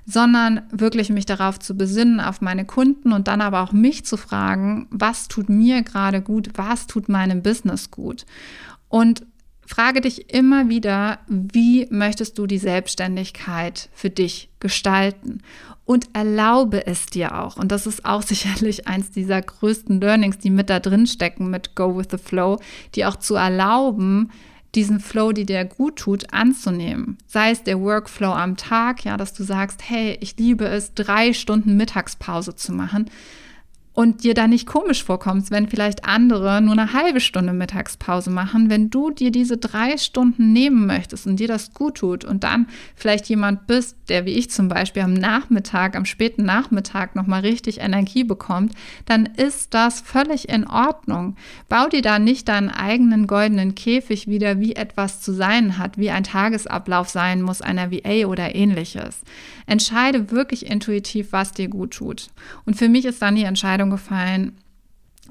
sondern 0.07 0.63
wirklich 0.71 1.11
mich 1.11 1.27
darauf 1.27 1.59
zu 1.59 1.77
besinnen, 1.77 2.21
auf 2.21 2.41
meine 2.41 2.65
Kunden 2.65 3.13
und 3.13 3.29
dann 3.29 3.43
aber 3.43 3.61
auch 3.61 3.73
mich 3.73 4.07
zu 4.07 4.17
fragen, 4.17 4.87
was 4.91 5.29
tut 5.29 5.51
mir 5.51 5.83
gerade 5.83 6.23
gut, 6.23 6.53
was 6.55 6.87
tut 6.87 7.11
meinem 7.11 7.43
Business 7.43 7.91
gut. 7.91 8.25
Und 8.89 9.27
Frage 9.67 10.01
dich 10.01 10.33
immer 10.33 10.69
wieder, 10.69 11.19
wie 11.27 11.87
möchtest 11.91 12.39
du 12.39 12.47
die 12.47 12.59
Selbstständigkeit 12.59 13.89
für 13.93 14.11
dich 14.11 14.51
gestalten? 14.61 15.41
Und 15.87 16.09
erlaube 16.15 16.87
es 16.87 17.07
dir 17.07 17.39
auch. 17.39 17.57
Und 17.57 17.71
das 17.71 17.87
ist 17.87 18.05
auch 18.05 18.23
sicherlich 18.23 18.89
eins 18.89 19.11
dieser 19.11 19.41
größten 19.41 20.01
Learnings, 20.01 20.39
die 20.39 20.51
mit 20.51 20.71
da 20.71 20.81
drin 20.81 21.07
stecken, 21.07 21.51
mit 21.51 21.75
Go 21.75 21.97
with 21.97 22.09
the 22.11 22.19
Flow, 22.19 22.59
die 22.95 23.05
auch 23.05 23.17
zu 23.17 23.35
erlauben, 23.35 24.31
diesen 24.75 24.99
Flow, 24.99 25.33
die 25.33 25.47
dir 25.47 25.65
gut 25.65 25.97
tut, 25.97 26.33
anzunehmen. 26.33 27.19
Sei 27.27 27.51
es 27.51 27.63
der 27.63 27.81
Workflow 27.81 28.33
am 28.33 28.57
Tag, 28.57 29.05
ja, 29.05 29.17
dass 29.17 29.33
du 29.33 29.45
sagst, 29.45 29.89
hey, 29.89 30.19
ich 30.21 30.37
liebe 30.37 30.67
es, 30.67 30.95
drei 30.95 31.33
Stunden 31.33 31.77
Mittagspause 31.77 32.57
zu 32.57 32.73
machen 32.73 33.09
und 33.95 34.25
dir 34.25 34.35
da 34.35 34.49
nicht 34.49 34.67
komisch 34.67 35.05
vorkommst, 35.05 35.53
wenn 35.53 35.69
vielleicht 35.69 36.05
andere 36.05 36.61
nur 36.61 36.73
eine 36.73 36.93
halbe 36.93 37.21
Stunde 37.21 37.53
Mittagspause 37.53 38.29
machen, 38.29 38.69
wenn 38.69 38.91
du 38.91 39.11
dir 39.11 39.31
diese 39.31 39.57
drei 39.57 39.97
Stunden 39.97 40.53
nehmen 40.53 40.87
möchtest 40.87 41.29
und 41.29 41.39
dir 41.39 41.47
das 41.47 41.73
gut 41.73 41.99
tut 41.99 42.25
und 42.25 42.43
dann 42.43 42.67
vielleicht 42.97 43.29
jemand 43.29 43.69
bist, 43.69 43.97
der 44.09 44.27
wie 44.27 44.33
ich 44.33 44.51
zum 44.51 44.69
Beispiel 44.69 45.03
am 45.03 45.15
Nachmittag, 45.15 45.95
am 45.97 46.05
späten 46.05 46.45
Nachmittag 46.45 47.15
nochmal 47.15 47.43
richtig 47.43 47.81
Energie 47.81 48.25
bekommt, 48.25 48.75
dann 49.07 49.27
ist 49.27 49.75
das 49.75 50.01
völlig 50.01 50.49
in 50.49 50.67
Ordnung. 50.67 51.37
Bau 51.69 51.89
dir 51.89 52.03
da 52.03 52.19
nicht 52.19 52.49
deinen 52.49 52.71
eigenen 52.71 53.29
goldenen 53.29 53.77
Käfig 53.77 54.27
wieder, 54.27 54.59
wie 54.59 54.75
etwas 54.75 55.21
zu 55.21 55.33
sein 55.33 55.79
hat, 55.79 55.99
wie 55.99 56.11
ein 56.11 56.25
Tagesablauf 56.25 57.09
sein 57.09 57.43
muss 57.43 57.63
einer 57.63 57.93
VA 57.93 58.27
oder 58.27 58.57
ähnliches. 58.57 59.23
Entscheide 59.67 60.33
wirklich 60.33 60.67
intuitiv, 60.67 61.29
was 61.31 61.53
dir 61.53 61.69
gut 61.69 61.93
tut. 61.93 62.31
Und 62.67 62.75
für 62.77 62.89
mich 62.89 63.05
ist 63.05 63.23
dann 63.23 63.37
die 63.37 63.45
Entscheidung 63.85 63.91
gefallen, 63.91 64.53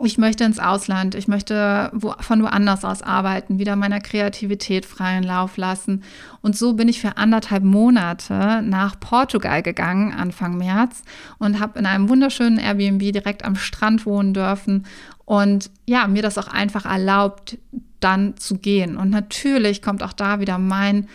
ich 0.03 0.17
möchte 0.17 0.43
ins 0.43 0.57
Ausland, 0.57 1.13
ich 1.13 1.27
möchte 1.27 1.91
wo, 1.93 2.15
von 2.19 2.41
woanders 2.41 2.83
aus 2.83 3.03
arbeiten, 3.03 3.59
wieder 3.59 3.75
meiner 3.75 3.99
Kreativität 3.99 4.87
freien 4.87 5.23
Lauf 5.23 5.55
lassen. 5.55 6.01
Und 6.41 6.57
so 6.57 6.73
bin 6.73 6.87
ich 6.87 6.99
für 6.99 7.17
anderthalb 7.17 7.63
Monate 7.63 8.63
nach 8.63 8.99
Portugal 8.99 9.61
gegangen, 9.61 10.11
Anfang 10.11 10.57
März, 10.57 11.03
und 11.37 11.59
habe 11.59 11.77
in 11.77 11.85
einem 11.85 12.09
wunderschönen 12.09 12.57
Airbnb 12.57 13.13
direkt 13.13 13.45
am 13.45 13.55
Strand 13.55 14.07
wohnen 14.07 14.33
dürfen 14.33 14.87
und 15.25 15.69
ja, 15.85 16.07
mir 16.07 16.23
das 16.23 16.39
auch 16.39 16.47
einfach 16.47 16.85
erlaubt, 16.85 17.59
dann 17.99 18.35
zu 18.37 18.57
gehen. 18.57 18.97
Und 18.97 19.11
natürlich 19.11 19.83
kommt 19.83 20.01
auch 20.01 20.13
da 20.13 20.39
wieder 20.39 20.57
mein 20.57 21.07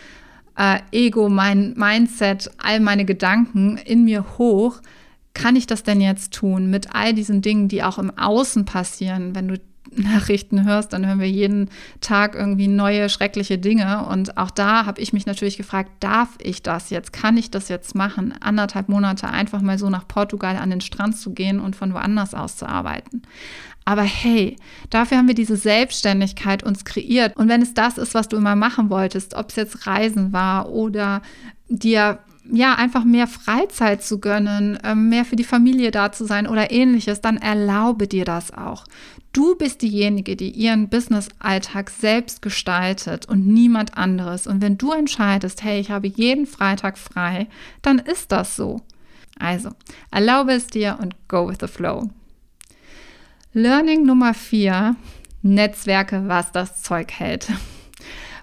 äh, 0.57 0.79
Ego, 0.93 1.27
mein 1.27 1.73
Mindset, 1.75 2.49
all 2.57 2.79
meine 2.79 3.03
Gedanken 3.03 3.75
in 3.75 4.05
mir 4.05 4.23
hoch. 4.37 4.79
Kann 5.41 5.55
ich 5.55 5.67
das 5.67 5.83
denn 5.83 6.01
jetzt 6.01 6.33
tun 6.33 6.69
mit 6.69 6.93
all 6.93 7.13
diesen 7.13 7.41
Dingen, 7.41 7.69
die 7.69 7.83
auch 7.83 7.97
im 7.97 8.17
Außen 8.17 8.65
passieren? 8.65 9.35
Wenn 9.35 9.47
du 9.47 9.59
Nachrichten 9.91 10.65
hörst, 10.65 10.93
dann 10.93 11.07
hören 11.07 11.19
wir 11.19 11.29
jeden 11.29 11.69
Tag 12.01 12.35
irgendwie 12.35 12.67
neue 12.67 13.09
schreckliche 13.09 13.57
Dinge. 13.57 14.05
Und 14.05 14.37
auch 14.37 14.51
da 14.51 14.85
habe 14.85 15.01
ich 15.01 15.13
mich 15.13 15.25
natürlich 15.25 15.57
gefragt, 15.57 15.91
darf 16.01 16.29
ich 16.41 16.61
das 16.61 16.89
jetzt? 16.89 17.13
Kann 17.13 17.37
ich 17.37 17.49
das 17.51 17.69
jetzt 17.69 17.95
machen? 17.95 18.33
Anderthalb 18.41 18.89
Monate 18.89 19.29
einfach 19.29 19.61
mal 19.61 19.79
so 19.79 19.89
nach 19.89 20.07
Portugal 20.07 20.57
an 20.57 20.69
den 20.69 20.81
Strand 20.81 21.17
zu 21.17 21.31
gehen 21.31 21.59
und 21.59 21.75
von 21.75 21.93
woanders 21.93 22.33
aus 22.33 22.57
zu 22.57 22.67
arbeiten. 22.67 23.21
Aber 23.85 24.03
hey, 24.03 24.57
dafür 24.89 25.17
haben 25.17 25.27
wir 25.27 25.35
diese 25.35 25.55
Selbstständigkeit 25.55 26.63
uns 26.63 26.85
kreiert. 26.85 27.37
Und 27.37 27.47
wenn 27.47 27.61
es 27.61 27.73
das 27.73 27.97
ist, 27.97 28.13
was 28.13 28.27
du 28.27 28.37
immer 28.37 28.55
machen 28.55 28.89
wolltest, 28.89 29.35
ob 29.35 29.49
es 29.49 29.55
jetzt 29.55 29.87
Reisen 29.87 30.33
war 30.33 30.69
oder 30.69 31.21
dir 31.69 32.19
ja, 32.51 32.75
einfach 32.75 33.03
mehr 33.03 33.27
Freizeit 33.27 34.03
zu 34.03 34.19
gönnen, 34.19 34.79
ähm, 34.83 35.09
mehr 35.09 35.25
für 35.25 35.35
die 35.35 35.43
Familie 35.43 35.91
da 35.91 36.11
zu 36.11 36.25
sein 36.25 36.47
oder 36.47 36.71
ähnliches, 36.71 37.21
dann 37.21 37.37
erlaube 37.37 38.07
dir 38.07 38.25
das 38.25 38.51
auch. 38.51 38.85
Du 39.33 39.55
bist 39.55 39.81
diejenige, 39.81 40.35
die 40.35 40.49
ihren 40.49 40.89
Business-Alltag 40.89 41.89
selbst 41.89 42.41
gestaltet 42.41 43.27
und 43.27 43.47
niemand 43.47 43.97
anderes. 43.97 44.47
Und 44.47 44.61
wenn 44.61 44.77
du 44.77 44.91
entscheidest, 44.91 45.63
hey, 45.63 45.79
ich 45.79 45.91
habe 45.91 46.07
jeden 46.07 46.47
Freitag 46.47 46.97
frei, 46.97 47.47
dann 47.81 47.99
ist 47.99 48.31
das 48.31 48.55
so. 48.55 48.81
Also, 49.37 49.69
erlaube 50.11 50.53
es 50.53 50.67
dir 50.67 50.97
und 51.01 51.15
go 51.27 51.47
with 51.47 51.57
the 51.61 51.67
flow. 51.67 52.09
Learning 53.53 54.05
Nummer 54.05 54.33
vier, 54.33 54.95
Netzwerke, 55.41 56.23
was 56.27 56.51
das 56.51 56.81
Zeug 56.81 57.11
hält. 57.11 57.47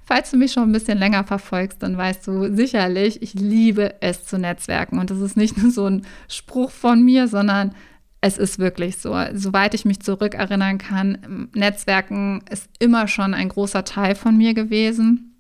Falls 0.07 0.31
du 0.31 0.37
mich 0.37 0.53
schon 0.53 0.63
ein 0.63 0.73
bisschen 0.73 0.99
länger 0.99 1.25
verfolgst, 1.25 1.83
dann 1.83 1.97
weißt 1.97 2.29
du 2.29 2.55
sicherlich, 2.55 3.23
ich 3.23 3.35
liebe 3.35 3.95
es 4.01 4.25
zu 4.25 4.39
netzwerken. 4.39 5.01
Und 5.01 5.11
das 5.11 5.19
ist 5.19 5.37
nicht 5.37 5.59
nur 5.59 5.73
so 5.73 5.87
ein 5.87 6.07
Spruch 6.29 6.71
von 6.71 7.03
mir, 7.03 7.27
sondern 7.27 7.75
es 8.21 8.39
ist 8.39 8.61
wirklich 8.61 8.99
so. 8.99 9.17
Soweit 9.35 9.75
ich 9.75 9.85
mich 9.85 10.01
zurückerinnern 10.01 10.79
kann, 10.79 11.49
Netzwerken 11.55 12.45
ist 12.49 12.69
immer 12.79 13.09
schon 13.09 13.35
ein 13.35 13.49
großer 13.49 13.85
Teil 13.85 14.15
von 14.15 14.37
mir 14.37 14.55
gewesen. 14.55 15.33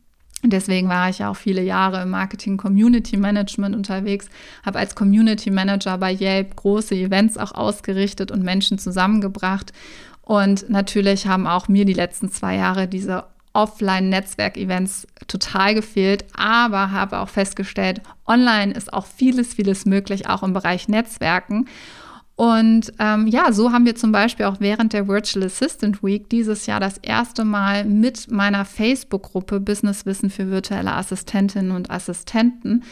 Deswegen 0.42 0.88
war 0.88 1.10
ich 1.10 1.20
ja 1.20 1.30
auch 1.30 1.36
viele 1.36 1.62
Jahre 1.62 2.02
im 2.02 2.10
Marketing 2.10 2.56
Community 2.56 3.16
Management 3.16 3.76
unterwegs, 3.76 4.28
habe 4.64 4.80
als 4.80 4.96
Community 4.96 5.52
Manager 5.52 5.96
bei 5.96 6.12
Yelp 6.12 6.56
große 6.56 6.96
Events 6.96 7.38
auch 7.38 7.52
ausgerichtet 7.52 8.32
und 8.32 8.42
Menschen 8.42 8.78
zusammengebracht. 8.78 9.72
Und 10.22 10.68
natürlich 10.68 11.28
haben 11.28 11.46
auch 11.46 11.68
mir 11.68 11.84
die 11.84 11.92
letzten 11.92 12.32
zwei 12.32 12.56
Jahre 12.56 12.88
diese 12.88 13.24
Offline-Netzwerk-Events 13.56 15.06
total 15.26 15.74
gefehlt, 15.74 16.26
aber 16.36 16.92
habe 16.92 17.18
auch 17.18 17.30
festgestellt, 17.30 18.02
online 18.26 18.72
ist 18.72 18.92
auch 18.92 19.06
vieles, 19.06 19.54
vieles 19.54 19.86
möglich, 19.86 20.28
auch 20.28 20.42
im 20.42 20.52
Bereich 20.52 20.88
Netzwerken. 20.88 21.66
Und 22.36 22.92
ähm, 22.98 23.26
ja, 23.26 23.50
so 23.52 23.72
haben 23.72 23.86
wir 23.86 23.96
zum 23.96 24.12
Beispiel 24.12 24.44
auch 24.44 24.60
während 24.60 24.92
der 24.92 25.08
Virtual 25.08 25.46
Assistant 25.46 26.02
Week 26.02 26.28
dieses 26.28 26.66
Jahr 26.66 26.80
das 26.80 26.98
erste 26.98 27.46
Mal 27.46 27.86
mit 27.86 28.30
meiner 28.30 28.66
Facebook-Gruppe 28.66 29.58
Business 29.58 30.04
Wissen 30.04 30.28
für 30.28 30.50
virtuelle 30.50 30.92
Assistentinnen 30.92 31.70
und 31.70 31.90
Assistenten 31.90 32.84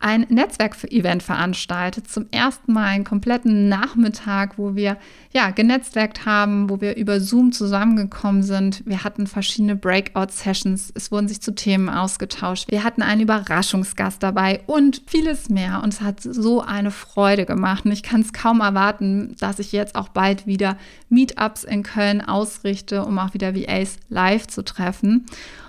ein 0.00 0.26
Netzwerkevent 0.28 1.22
veranstaltet. 1.22 2.08
Zum 2.08 2.26
ersten 2.30 2.72
Mal 2.72 2.84
einen 2.84 3.04
kompletten 3.04 3.68
Nachmittag, 3.68 4.56
wo 4.56 4.76
wir 4.76 4.96
ja 5.32 5.50
genetzwerkt 5.50 6.24
haben, 6.24 6.70
wo 6.70 6.80
wir 6.80 6.96
über 6.96 7.20
Zoom 7.20 7.50
zusammengekommen 7.52 8.42
sind. 8.42 8.86
Wir 8.86 9.02
hatten 9.02 9.26
verschiedene 9.26 9.74
Breakout-Sessions. 9.74 10.92
Es 10.94 11.10
wurden 11.10 11.26
sich 11.26 11.40
zu 11.40 11.54
Themen 11.54 11.88
ausgetauscht. 11.88 12.70
Wir 12.70 12.84
hatten 12.84 13.02
einen 13.02 13.22
Überraschungsgast 13.22 14.22
dabei 14.22 14.60
und 14.66 15.02
vieles 15.06 15.48
mehr. 15.48 15.82
Und 15.82 15.94
es 15.94 16.00
hat 16.00 16.20
so 16.22 16.60
eine 16.60 16.92
Freude 16.92 17.44
gemacht. 17.44 17.84
Und 17.84 17.92
ich 17.92 18.04
kann 18.04 18.20
es 18.20 18.32
kaum 18.32 18.60
erwarten, 18.60 19.34
dass 19.40 19.58
ich 19.58 19.72
jetzt 19.72 19.96
auch 19.96 20.08
bald 20.08 20.46
wieder 20.46 20.76
Meetups 21.08 21.64
in 21.64 21.82
Köln 21.82 22.20
ausrichte, 22.20 23.04
um 23.04 23.18
auch 23.18 23.34
wieder 23.34 23.56
VAs 23.56 23.96
live 24.08 24.46
zu 24.46 24.62
treffen. 24.62 25.26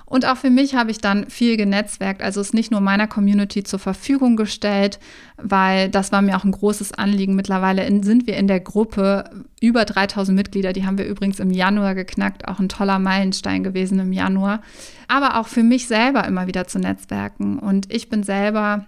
Und 0.10 0.25
auch 0.25 0.38
für 0.38 0.50
mich 0.50 0.74
habe 0.74 0.89
ich 0.89 0.98
dann 0.98 1.30
viel 1.30 1.56
genetzwerkt, 1.56 2.22
also 2.22 2.42
es 2.42 2.51
nicht 2.51 2.72
nur 2.72 2.82
meiner 2.82 3.08
Community 3.08 3.63
zur 3.63 3.78
Verfügung 3.78 4.36
gestellt, 4.36 5.00
weil 5.38 5.88
das 5.89 6.12
war 6.12 6.24
mir 6.24 6.36
auch 6.36 6.44
ein 6.44 6.51
großes 6.51 6.94
Anliegen. 6.94 7.36
Mittlerweile 7.36 7.86
in, 7.86 8.01
sind 8.01 8.25
wir 8.25 8.36
in 8.36 8.48
der 8.48 8.60
Gruppe 8.60 9.30
über 9.62 9.86
3000 9.86 10.36
Mitglieder, 10.36 10.74
die 10.74 10.86
haben 10.86 10.98
wir 10.98 11.06
übrigens 11.06 11.39
im 11.39 11.51
Januar 11.51 11.94
geknackt, 11.94 12.48
auch 12.48 12.60
ein 12.60 12.70
toller 12.70 12.98
Meilenstein 12.98 13.63
gewesen 13.63 14.00
im 14.00 14.12
Januar. 14.12 14.62
Aber 15.08 15.39
auch 15.39 15.48
für 15.48 15.63
mich 15.63 15.88
selber 15.88 16.25
immer 16.25 16.48
wieder 16.48 16.66
zu 16.66 16.80
netzwerken. 16.80 17.60
Und 17.60 17.94
ich 17.94 18.10
bin 18.10 18.24
selber 18.24 18.86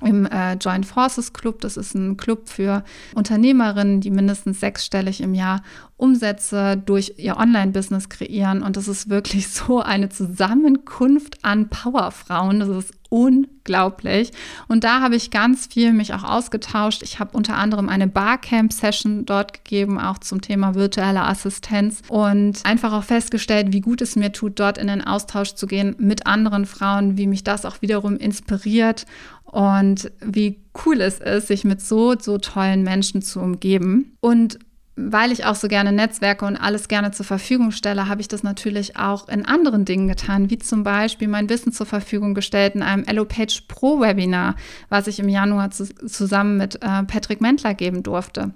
im 0.00 0.26
äh, 0.26 0.54
Joint 0.54 0.86
Forces 0.86 1.32
Club. 1.32 1.60
Das 1.60 1.76
ist 1.76 1.94
ein 1.94 2.16
Club 2.16 2.48
für 2.48 2.84
Unternehmerinnen, 3.14 4.00
die 4.00 4.10
mindestens 4.10 4.60
sechsstellig 4.60 5.20
im 5.20 5.34
Jahr 5.34 5.62
Umsätze 5.96 6.76
durch 6.76 7.14
ihr 7.18 7.36
Online-Business 7.36 8.08
kreieren. 8.08 8.62
Und 8.62 8.76
das 8.76 8.88
ist 8.88 9.08
wirklich 9.08 9.48
so 9.48 9.80
eine 9.80 10.08
Zusammenkunft 10.08 11.44
an 11.44 11.68
Powerfrauen. 11.68 12.60
Das 12.60 12.68
ist 12.68 12.92
unglaublich. 13.14 14.32
Und 14.66 14.82
da 14.82 15.00
habe 15.00 15.14
ich 15.14 15.30
ganz 15.30 15.68
viel 15.68 15.92
mich 15.92 16.14
auch 16.14 16.24
ausgetauscht. 16.24 17.04
Ich 17.04 17.20
habe 17.20 17.36
unter 17.36 17.56
anderem 17.56 17.88
eine 17.88 18.08
Barcamp-Session 18.08 19.24
dort 19.24 19.54
gegeben, 19.54 20.00
auch 20.00 20.18
zum 20.18 20.40
Thema 20.40 20.74
virtuelle 20.74 21.22
Assistenz 21.22 22.02
und 22.08 22.66
einfach 22.66 22.92
auch 22.92 23.04
festgestellt, 23.04 23.72
wie 23.72 23.80
gut 23.80 24.02
es 24.02 24.16
mir 24.16 24.32
tut, 24.32 24.58
dort 24.58 24.78
in 24.78 24.88
den 24.88 25.06
Austausch 25.06 25.54
zu 25.54 25.68
gehen 25.68 25.94
mit 25.98 26.26
anderen 26.26 26.66
Frauen, 26.66 27.16
wie 27.16 27.28
mich 27.28 27.44
das 27.44 27.64
auch 27.64 27.82
wiederum 27.82 28.16
inspiriert 28.16 29.06
und 29.54 30.10
wie 30.20 30.58
cool 30.84 31.00
es 31.00 31.20
ist, 31.20 31.46
sich 31.46 31.62
mit 31.62 31.80
so, 31.80 32.18
so 32.18 32.38
tollen 32.38 32.82
Menschen 32.82 33.22
zu 33.22 33.38
umgeben. 33.38 34.16
Und 34.20 34.58
weil 34.96 35.30
ich 35.30 35.44
auch 35.44 35.54
so 35.54 35.68
gerne 35.68 35.92
Netzwerke 35.92 36.44
und 36.44 36.56
alles 36.56 36.88
gerne 36.88 37.12
zur 37.12 37.24
Verfügung 37.24 37.70
stelle, 37.70 38.08
habe 38.08 38.20
ich 38.20 38.26
das 38.26 38.42
natürlich 38.42 38.96
auch 38.96 39.28
in 39.28 39.46
anderen 39.46 39.84
Dingen 39.84 40.08
getan, 40.08 40.50
wie 40.50 40.58
zum 40.58 40.82
Beispiel 40.82 41.28
mein 41.28 41.48
Wissen 41.48 41.70
zur 41.70 41.86
Verfügung 41.86 42.34
gestellt 42.34 42.74
in 42.74 42.82
einem 42.82 43.04
EloPage 43.04 43.62
Pro 43.68 44.00
Webinar, 44.00 44.56
was 44.88 45.06
ich 45.06 45.20
im 45.20 45.28
Januar 45.28 45.70
zu, 45.70 45.86
zusammen 46.04 46.56
mit 46.56 46.74
äh, 46.82 47.04
Patrick 47.04 47.40
Mentler 47.40 47.74
geben 47.74 48.02
durfte. 48.02 48.50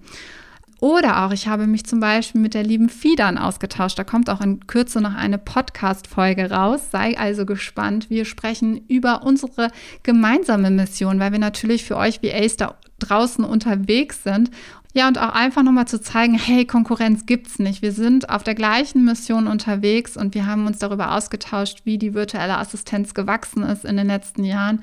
Oder 0.80 1.25
auch, 1.25 1.32
ich 1.32 1.49
habe 1.49 1.66
mich 1.66 1.85
zum 1.85 1.99
Beispiel 1.99 2.40
mit 2.40 2.54
der 2.54 2.62
lieben 2.62 2.88
Fidan 2.88 3.37
ausgetauscht. 3.37 3.99
Da 3.99 4.04
kommt 4.04 4.30
auch 4.30 4.40
in 4.40 4.66
Kürze 4.66 5.00
noch 5.00 5.14
eine 5.14 5.38
Podcast-Folge 5.38 6.50
raus. 6.50 6.90
Sei 6.92 7.18
also 7.18 7.44
gespannt. 7.47 8.11
Wir 8.11 8.25
sprechen 8.25 8.87
über 8.87 9.25
unsere 9.25 9.70
gemeinsame 10.04 10.70
Mission, 10.70 11.18
weil 11.18 11.32
wir 11.32 11.40
natürlich 11.40 11.85
für 11.85 11.97
euch 11.97 12.23
VAs 12.23 12.56
da 12.56 12.76
draußen 13.00 13.44
unterwegs 13.44 14.23
sind 14.23 14.50
ja, 14.94 15.06
und 15.06 15.18
auch 15.18 15.32
einfach 15.32 15.62
nochmal 15.62 15.87
zu 15.87 16.00
zeigen, 16.00 16.35
hey, 16.35 16.64
Konkurrenz 16.64 17.26
gibt's 17.26 17.58
nicht. 17.58 17.82
Wir 17.82 17.92
sind 17.92 18.30
auf 18.30 18.42
der 18.42 18.54
gleichen 18.54 19.04
Mission 19.04 19.47
unterwegs 19.47 20.16
und 20.16 20.35
wir 20.35 20.47
haben 20.47 20.66
uns 20.66 20.78
darüber 20.78 21.14
ausgetauscht, 21.14 21.82
wie 21.85 21.99
die 21.99 22.14
virtuelle 22.14 22.58
Assistenz 22.58 23.14
gewachsen 23.14 23.62
ist 23.62 23.85
in 23.85 23.97
den 23.97 24.06
letzten 24.06 24.44
Jahren. 24.44 24.82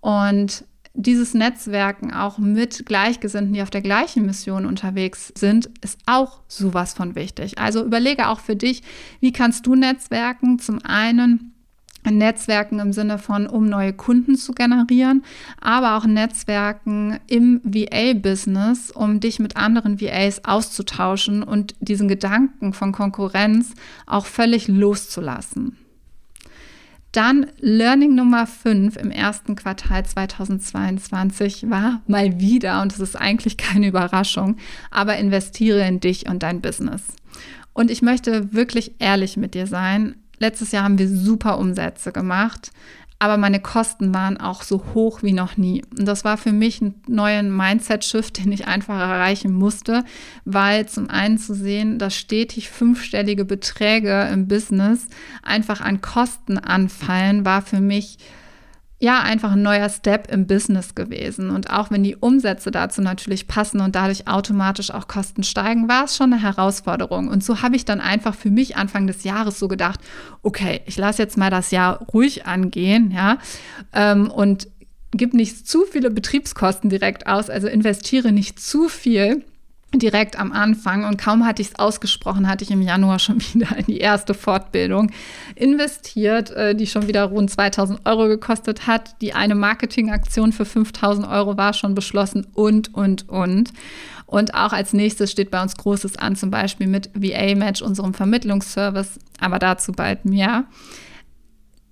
Und 0.00 0.64
dieses 0.96 1.34
Netzwerken 1.34 2.12
auch 2.12 2.38
mit 2.38 2.86
Gleichgesinnten, 2.86 3.52
die 3.52 3.62
auf 3.62 3.70
der 3.70 3.82
gleichen 3.82 4.24
Mission 4.24 4.64
unterwegs 4.64 5.32
sind, 5.36 5.70
ist 5.82 5.98
auch 6.06 6.40
sowas 6.48 6.94
von 6.94 7.14
wichtig. 7.14 7.58
Also 7.58 7.84
überlege 7.84 8.28
auch 8.28 8.40
für 8.40 8.56
dich, 8.56 8.82
wie 9.20 9.32
kannst 9.32 9.66
du 9.66 9.74
Netzwerken? 9.74 10.58
Zum 10.58 10.82
einen 10.84 11.52
Netzwerken 12.10 12.78
im 12.78 12.92
Sinne 12.92 13.18
von, 13.18 13.46
um 13.46 13.68
neue 13.68 13.92
Kunden 13.92 14.36
zu 14.36 14.52
generieren, 14.52 15.24
aber 15.60 15.96
auch 15.96 16.06
Netzwerken 16.06 17.18
im 17.26 17.60
VA-Business, 17.64 18.90
um 18.90 19.20
dich 19.20 19.38
mit 19.38 19.56
anderen 19.56 20.00
VAs 20.00 20.44
auszutauschen 20.44 21.42
und 21.42 21.74
diesen 21.80 22.08
Gedanken 22.08 22.72
von 22.72 22.92
Konkurrenz 22.92 23.74
auch 24.06 24.26
völlig 24.26 24.68
loszulassen. 24.68 25.76
Dann 27.16 27.46
Learning 27.60 28.14
Nummer 28.14 28.46
5 28.46 28.98
im 28.98 29.10
ersten 29.10 29.56
Quartal 29.56 30.04
2022 30.04 31.70
war 31.70 32.02
mal 32.06 32.40
wieder, 32.40 32.82
und 32.82 32.92
das 32.92 33.00
ist 33.00 33.16
eigentlich 33.16 33.56
keine 33.56 33.86
Überraschung, 33.86 34.58
aber 34.90 35.16
investiere 35.16 35.88
in 35.88 35.98
dich 35.98 36.28
und 36.28 36.42
dein 36.42 36.60
Business. 36.60 37.00
Und 37.72 37.90
ich 37.90 38.02
möchte 38.02 38.52
wirklich 38.52 38.96
ehrlich 38.98 39.38
mit 39.38 39.54
dir 39.54 39.66
sein. 39.66 40.16
Letztes 40.36 40.72
Jahr 40.72 40.84
haben 40.84 40.98
wir 40.98 41.08
super 41.08 41.58
Umsätze 41.58 42.12
gemacht, 42.12 42.70
aber 43.18 43.38
meine 43.38 43.60
Kosten 43.60 44.12
waren 44.12 44.36
auch 44.38 44.62
so 44.62 44.84
hoch 44.94 45.22
wie 45.22 45.32
noch 45.32 45.56
nie. 45.56 45.82
Und 45.98 46.06
das 46.06 46.24
war 46.24 46.36
für 46.36 46.52
mich 46.52 46.82
ein 46.82 46.94
neuer 47.06 47.42
Mindset-Shift, 47.42 48.44
den 48.44 48.52
ich 48.52 48.66
einfach 48.66 48.98
erreichen 48.98 49.52
musste, 49.52 50.04
weil 50.44 50.86
zum 50.86 51.08
einen 51.08 51.38
zu 51.38 51.54
sehen, 51.54 51.98
dass 51.98 52.14
stetig 52.14 52.68
fünfstellige 52.68 53.44
Beträge 53.44 54.28
im 54.32 54.48
Business 54.48 55.06
einfach 55.42 55.80
an 55.80 56.02
Kosten 56.02 56.58
anfallen, 56.58 57.46
war 57.46 57.62
für 57.62 57.80
mich 57.80 58.18
ja, 58.98 59.20
einfach 59.20 59.52
ein 59.52 59.62
neuer 59.62 59.90
Step 59.90 60.30
im 60.32 60.46
Business 60.46 60.94
gewesen. 60.94 61.50
Und 61.50 61.70
auch 61.70 61.90
wenn 61.90 62.02
die 62.02 62.16
Umsätze 62.16 62.70
dazu 62.70 63.02
natürlich 63.02 63.46
passen 63.46 63.80
und 63.80 63.94
dadurch 63.94 64.26
automatisch 64.26 64.90
auch 64.90 65.06
Kosten 65.06 65.42
steigen, 65.42 65.86
war 65.88 66.04
es 66.04 66.16
schon 66.16 66.32
eine 66.32 66.42
Herausforderung. 66.42 67.28
Und 67.28 67.44
so 67.44 67.60
habe 67.60 67.76
ich 67.76 67.84
dann 67.84 68.00
einfach 68.00 68.34
für 68.34 68.50
mich 68.50 68.76
Anfang 68.76 69.06
des 69.06 69.22
Jahres 69.24 69.58
so 69.58 69.68
gedacht, 69.68 70.00
okay, 70.42 70.80
ich 70.86 70.96
lasse 70.96 71.22
jetzt 71.22 71.36
mal 71.36 71.50
das 71.50 71.70
Jahr 71.70 71.98
ruhig 72.12 72.46
angehen, 72.46 73.10
ja, 73.10 73.38
ähm, 73.92 74.30
und 74.30 74.68
gib 75.10 75.34
nicht 75.34 75.68
zu 75.68 75.84
viele 75.84 76.10
Betriebskosten 76.10 76.88
direkt 76.88 77.26
aus, 77.26 77.50
also 77.50 77.68
investiere 77.68 78.32
nicht 78.32 78.60
zu 78.60 78.88
viel 78.88 79.44
direkt 79.94 80.38
am 80.38 80.52
Anfang 80.52 81.04
und 81.04 81.16
kaum 81.16 81.46
hatte 81.46 81.62
ich 81.62 81.68
es 81.68 81.78
ausgesprochen, 81.78 82.48
hatte 82.48 82.64
ich 82.64 82.70
im 82.70 82.82
Januar 82.82 83.18
schon 83.18 83.40
wieder 83.54 83.76
in 83.76 83.86
die 83.86 83.98
erste 83.98 84.34
Fortbildung 84.34 85.10
investiert, 85.54 86.50
äh, 86.50 86.74
die 86.74 86.86
schon 86.86 87.08
wieder 87.08 87.24
rund 87.24 87.50
2000 87.50 88.04
Euro 88.04 88.28
gekostet 88.28 88.86
hat. 88.86 89.20
Die 89.20 89.32
eine 89.32 89.54
Marketingaktion 89.54 90.52
für 90.52 90.64
5000 90.64 91.26
Euro 91.28 91.56
war 91.56 91.72
schon 91.72 91.94
beschlossen 91.94 92.46
und, 92.54 92.94
und, 92.94 93.28
und. 93.28 93.72
Und 94.26 94.54
auch 94.54 94.72
als 94.72 94.92
nächstes 94.92 95.30
steht 95.30 95.52
bei 95.52 95.62
uns 95.62 95.76
Großes 95.76 96.16
an, 96.16 96.34
zum 96.34 96.50
Beispiel 96.50 96.88
mit 96.88 97.10
VA-Match, 97.14 97.80
unserem 97.80 98.12
Vermittlungsservice, 98.12 99.20
aber 99.38 99.60
dazu 99.60 99.92
bald 99.92 100.24
mehr. 100.24 100.64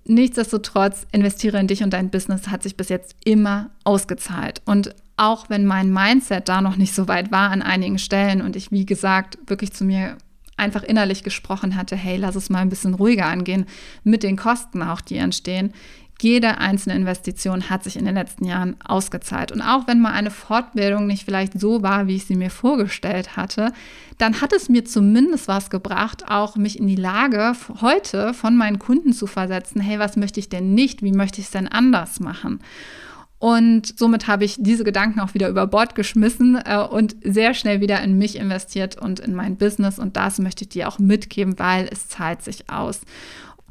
Nichtsdestotrotz, 0.03 1.07
investiere 1.11 1.59
in 1.59 1.67
dich 1.67 1.81
und 1.81 1.91
dein 1.91 2.11
Business 2.11 2.49
hat 2.49 2.61
sich 2.61 2.77
bis 2.77 2.89
jetzt 2.89 3.15
immer 3.23 3.71
ausgezahlt. 3.85 4.61
Und 4.65 4.93
auch 5.17 5.49
wenn 5.49 5.65
mein 5.65 5.91
Mindset 5.91 6.49
da 6.49 6.61
noch 6.61 6.75
nicht 6.75 6.93
so 6.93 7.07
weit 7.07 7.31
war 7.31 7.51
an 7.51 7.61
einigen 7.61 7.99
Stellen 7.99 8.41
und 8.41 8.55
ich, 8.55 8.71
wie 8.71 8.85
gesagt, 8.85 9.37
wirklich 9.47 9.71
zu 9.73 9.85
mir 9.85 10.17
einfach 10.57 10.83
innerlich 10.83 11.23
gesprochen 11.23 11.75
hatte, 11.75 11.95
hey, 11.95 12.17
lass 12.17 12.35
es 12.35 12.49
mal 12.49 12.59
ein 12.59 12.69
bisschen 12.69 12.93
ruhiger 12.93 13.25
angehen 13.25 13.65
mit 14.03 14.23
den 14.23 14.37
Kosten 14.37 14.81
auch, 14.81 15.01
die 15.01 15.17
entstehen. 15.17 15.73
Jede 16.21 16.59
einzelne 16.59 16.95
Investition 16.95 17.69
hat 17.69 17.83
sich 17.83 17.97
in 17.97 18.05
den 18.05 18.15
letzten 18.15 18.45
Jahren 18.45 18.77
ausgezahlt. 18.81 19.51
Und 19.51 19.61
auch 19.61 19.85
wenn 19.85 19.99
mal 19.99 20.13
eine 20.13 20.31
Fortbildung 20.31 21.07
nicht 21.07 21.25
vielleicht 21.25 21.59
so 21.59 21.83
war, 21.83 22.07
wie 22.07 22.15
ich 22.15 22.25
sie 22.25 22.37
mir 22.37 22.49
vorgestellt 22.49 23.35
hatte, 23.35 23.73
dann 24.17 24.39
hat 24.39 24.53
es 24.53 24.69
mir 24.69 24.85
zumindest 24.85 25.49
was 25.49 25.69
gebracht, 25.69 26.23
auch 26.29 26.55
mich 26.55 26.79
in 26.79 26.87
die 26.87 26.95
Lage 26.95 27.51
heute 27.81 28.33
von 28.33 28.55
meinen 28.55 28.79
Kunden 28.79 29.11
zu 29.11 29.27
versetzen, 29.27 29.81
hey, 29.81 29.99
was 29.99 30.15
möchte 30.15 30.39
ich 30.39 30.47
denn 30.47 30.73
nicht? 30.73 31.03
Wie 31.03 31.11
möchte 31.11 31.41
ich 31.41 31.47
es 31.47 31.51
denn 31.51 31.67
anders 31.67 32.21
machen? 32.21 32.61
Und 33.37 33.97
somit 33.99 34.27
habe 34.27 34.45
ich 34.45 34.55
diese 34.59 34.83
Gedanken 34.83 35.19
auch 35.19 35.33
wieder 35.33 35.49
über 35.49 35.67
Bord 35.67 35.93
geschmissen 35.93 36.59
äh, 36.63 36.77
und 36.79 37.15
sehr 37.21 37.53
schnell 37.53 37.81
wieder 37.81 38.01
in 38.01 38.17
mich 38.17 38.37
investiert 38.37 38.97
und 38.97 39.19
in 39.19 39.35
mein 39.35 39.57
Business. 39.57 39.99
Und 39.99 40.15
das 40.15 40.39
möchte 40.39 40.63
ich 40.63 40.69
dir 40.69 40.87
auch 40.87 40.99
mitgeben, 40.99 41.59
weil 41.59 41.87
es 41.91 42.07
zahlt 42.07 42.41
sich 42.41 42.69
aus. 42.69 43.01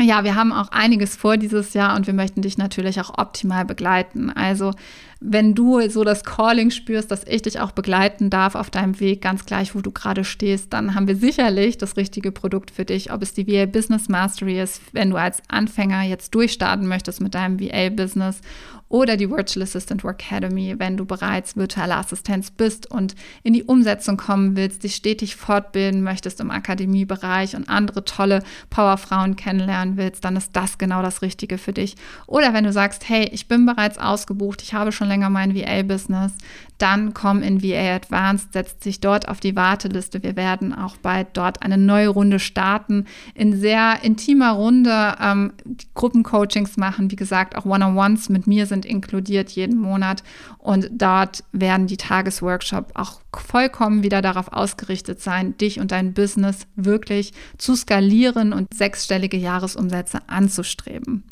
Ja, 0.00 0.24
wir 0.24 0.35
haben 0.35 0.53
auch 0.53 0.68
einiges 0.72 1.14
vor 1.14 1.37
dieses 1.37 1.72
Jahr 1.72 1.94
und 1.94 2.09
wir 2.09 2.14
möchten 2.14 2.42
dich 2.42 2.59
natürlich 2.59 3.00
auch 3.00 3.16
optimal 3.16 3.64
begleiten. 3.64 4.29
Also 4.31 4.72
wenn 5.20 5.55
du 5.55 5.88
so 5.88 6.03
das 6.03 6.24
Calling 6.24 6.72
spürst, 6.72 7.12
dass 7.12 7.24
ich 7.24 7.42
dich 7.42 7.61
auch 7.61 7.70
begleiten 7.70 8.29
darf 8.29 8.57
auf 8.57 8.70
deinem 8.70 8.98
Weg, 8.98 9.22
ganz 9.22 9.46
gleich, 9.46 9.77
wo 9.77 9.81
du 9.81 9.92
gerade 9.92 10.24
stehst, 10.24 10.72
dann 10.72 10.96
haben 10.96 11.07
wir 11.07 11.14
sicherlich 11.14 11.79
das 11.79 11.96
richtige 11.96 12.33
Produkt 12.33 12.72
für 12.72 12.85
dich. 12.85 13.12
Ob 13.12 13.22
es 13.22 13.35
die 13.35 13.46
VA 13.46 13.66
Business 13.66 14.09
Mastery 14.09 14.61
ist, 14.61 14.83
wenn 14.92 15.11
du 15.11 15.16
als 15.16 15.40
Anfänger 15.46 16.03
jetzt 16.03 16.35
durchstarten 16.35 16.88
möchtest 16.88 17.20
mit 17.20 17.35
deinem 17.35 17.61
VA-Business 17.61 18.40
oder 18.88 19.16
die 19.16 19.31
Virtual 19.31 19.62
Assistant 19.62 20.05
Academy, 20.05 20.75
wenn 20.79 20.97
du 20.97 21.05
bereits 21.05 21.57
virtuelle 21.57 21.97
Assistenz 21.97 22.51
bist 22.51 22.90
und 22.90 23.14
in 23.42 23.53
die 23.53 23.64
Umsetzung 23.64 24.16
kommen 24.16 24.57
willst, 24.57 24.85
dich 24.85 24.94
stetig 24.94 25.37
fortbilden 25.37 26.03
möchtest 26.03 26.40
im 26.40 26.51
Akademiebereich 26.51 27.57
und 27.57 27.68
andere 27.68 28.05
tolle 28.05 28.42
Powerfrauen 28.70 29.37
kennenlernen 29.37 29.97
willst, 29.97 30.25
dann 30.25 30.37
ist 30.37 30.55
das 30.55 30.79
genau 30.79 31.03
das 31.03 31.23
Richtige 31.23 31.59
für 31.59 31.73
dich. 31.73 31.97
Oder 32.27 32.55
wenn 32.55 32.64
du 32.64 32.73
sagst, 32.73 33.09
hey, 33.09 33.29
ich 33.33 33.49
bin 33.49 33.66
bereits 33.66 33.99
ausgebucht, 33.99 34.62
ich 34.62 34.75
habe 34.75 34.92
schon 34.92 35.09
länger 35.09 35.31
mein 35.31 35.55
VA-Business, 35.55 36.33
dann 36.79 37.15
komm 37.15 37.43
in 37.43 37.63
VA 37.63 37.95
Advanced, 37.95 38.53
setzt 38.53 38.83
sich 38.83 39.01
dort 39.01 39.29
auf 39.29 39.41
die 39.41 39.55
Warteliste. 39.55 40.23
Wir 40.23 40.37
werden 40.37 40.75
auch 40.75 40.97
bald 40.97 41.29
dort 41.35 41.63
eine 41.63 41.79
neue 41.79 42.09
Runde 42.09 42.39
starten, 42.39 43.07
in 43.35 43.59
sehr 43.59 44.03
intimer 44.03 44.53
Runde 44.53 45.17
ähm, 45.21 45.53
Gruppencoachings 45.95 46.77
machen. 46.77 47.11
Wie 47.11 47.17
gesagt, 47.17 47.57
auch 47.57 47.65
One-on-Ones 47.65 48.29
mit 48.29 48.47
mir 48.47 48.67
sind 48.67 48.85
inkludiert 48.85 49.51
jeden 49.51 49.79
Monat. 49.79 50.25
Und 50.59 50.91
dort 50.93 51.45
werden 51.53 51.87
die 51.87 51.97
Tagesworkshop 51.97 52.93
auch 52.95 53.21
vollkommen 53.35 54.03
wieder 54.03 54.23
darauf 54.23 54.53
ausgerichtet 54.53 55.21
sein, 55.21 55.57
dich 55.59 55.81
und 55.81 55.93
dein 55.93 56.13
Business 56.13 56.67
wirklich 56.75 57.33
zu 57.59 57.77
skalieren 57.77 58.53
und 58.53 58.73
sechsstellige 58.75 59.37
Jahresumsätze 59.37 60.21
anzustreben. 60.29 61.25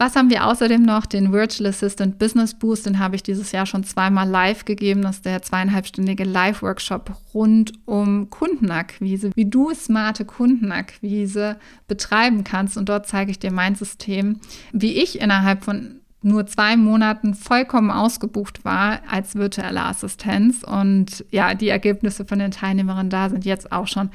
Was 0.00 0.16
haben 0.16 0.30
wir 0.30 0.46
außerdem 0.46 0.80
noch? 0.80 1.04
Den 1.04 1.30
Virtual 1.30 1.68
Assistant 1.68 2.18
Business 2.18 2.54
Boost, 2.54 2.86
den 2.86 2.98
habe 2.98 3.16
ich 3.16 3.22
dieses 3.22 3.52
Jahr 3.52 3.66
schon 3.66 3.84
zweimal 3.84 4.26
live 4.26 4.64
gegeben. 4.64 5.02
Das 5.02 5.16
ist 5.16 5.26
der 5.26 5.42
zweieinhalbstündige 5.42 6.24
Live-Workshop 6.24 7.14
rund 7.34 7.72
um 7.84 8.30
Kundenakquise, 8.30 9.30
wie 9.34 9.44
du 9.44 9.74
smarte 9.74 10.24
Kundenakquise 10.24 11.58
betreiben 11.86 12.44
kannst. 12.44 12.78
Und 12.78 12.88
dort 12.88 13.08
zeige 13.08 13.30
ich 13.30 13.40
dir 13.40 13.52
mein 13.52 13.74
System, 13.74 14.40
wie 14.72 14.94
ich 14.94 15.20
innerhalb 15.20 15.64
von 15.64 15.96
nur 16.22 16.46
zwei 16.46 16.78
Monaten 16.78 17.34
vollkommen 17.34 17.90
ausgebucht 17.90 18.64
war 18.64 19.00
als 19.06 19.34
virtuelle 19.34 19.82
Assistenz. 19.82 20.62
Und 20.62 21.26
ja, 21.30 21.52
die 21.54 21.68
Ergebnisse 21.68 22.24
von 22.24 22.38
den 22.38 22.52
Teilnehmerinnen 22.52 23.10
da 23.10 23.28
sind 23.28 23.44
jetzt 23.44 23.70
auch 23.70 23.86
schon 23.86 24.08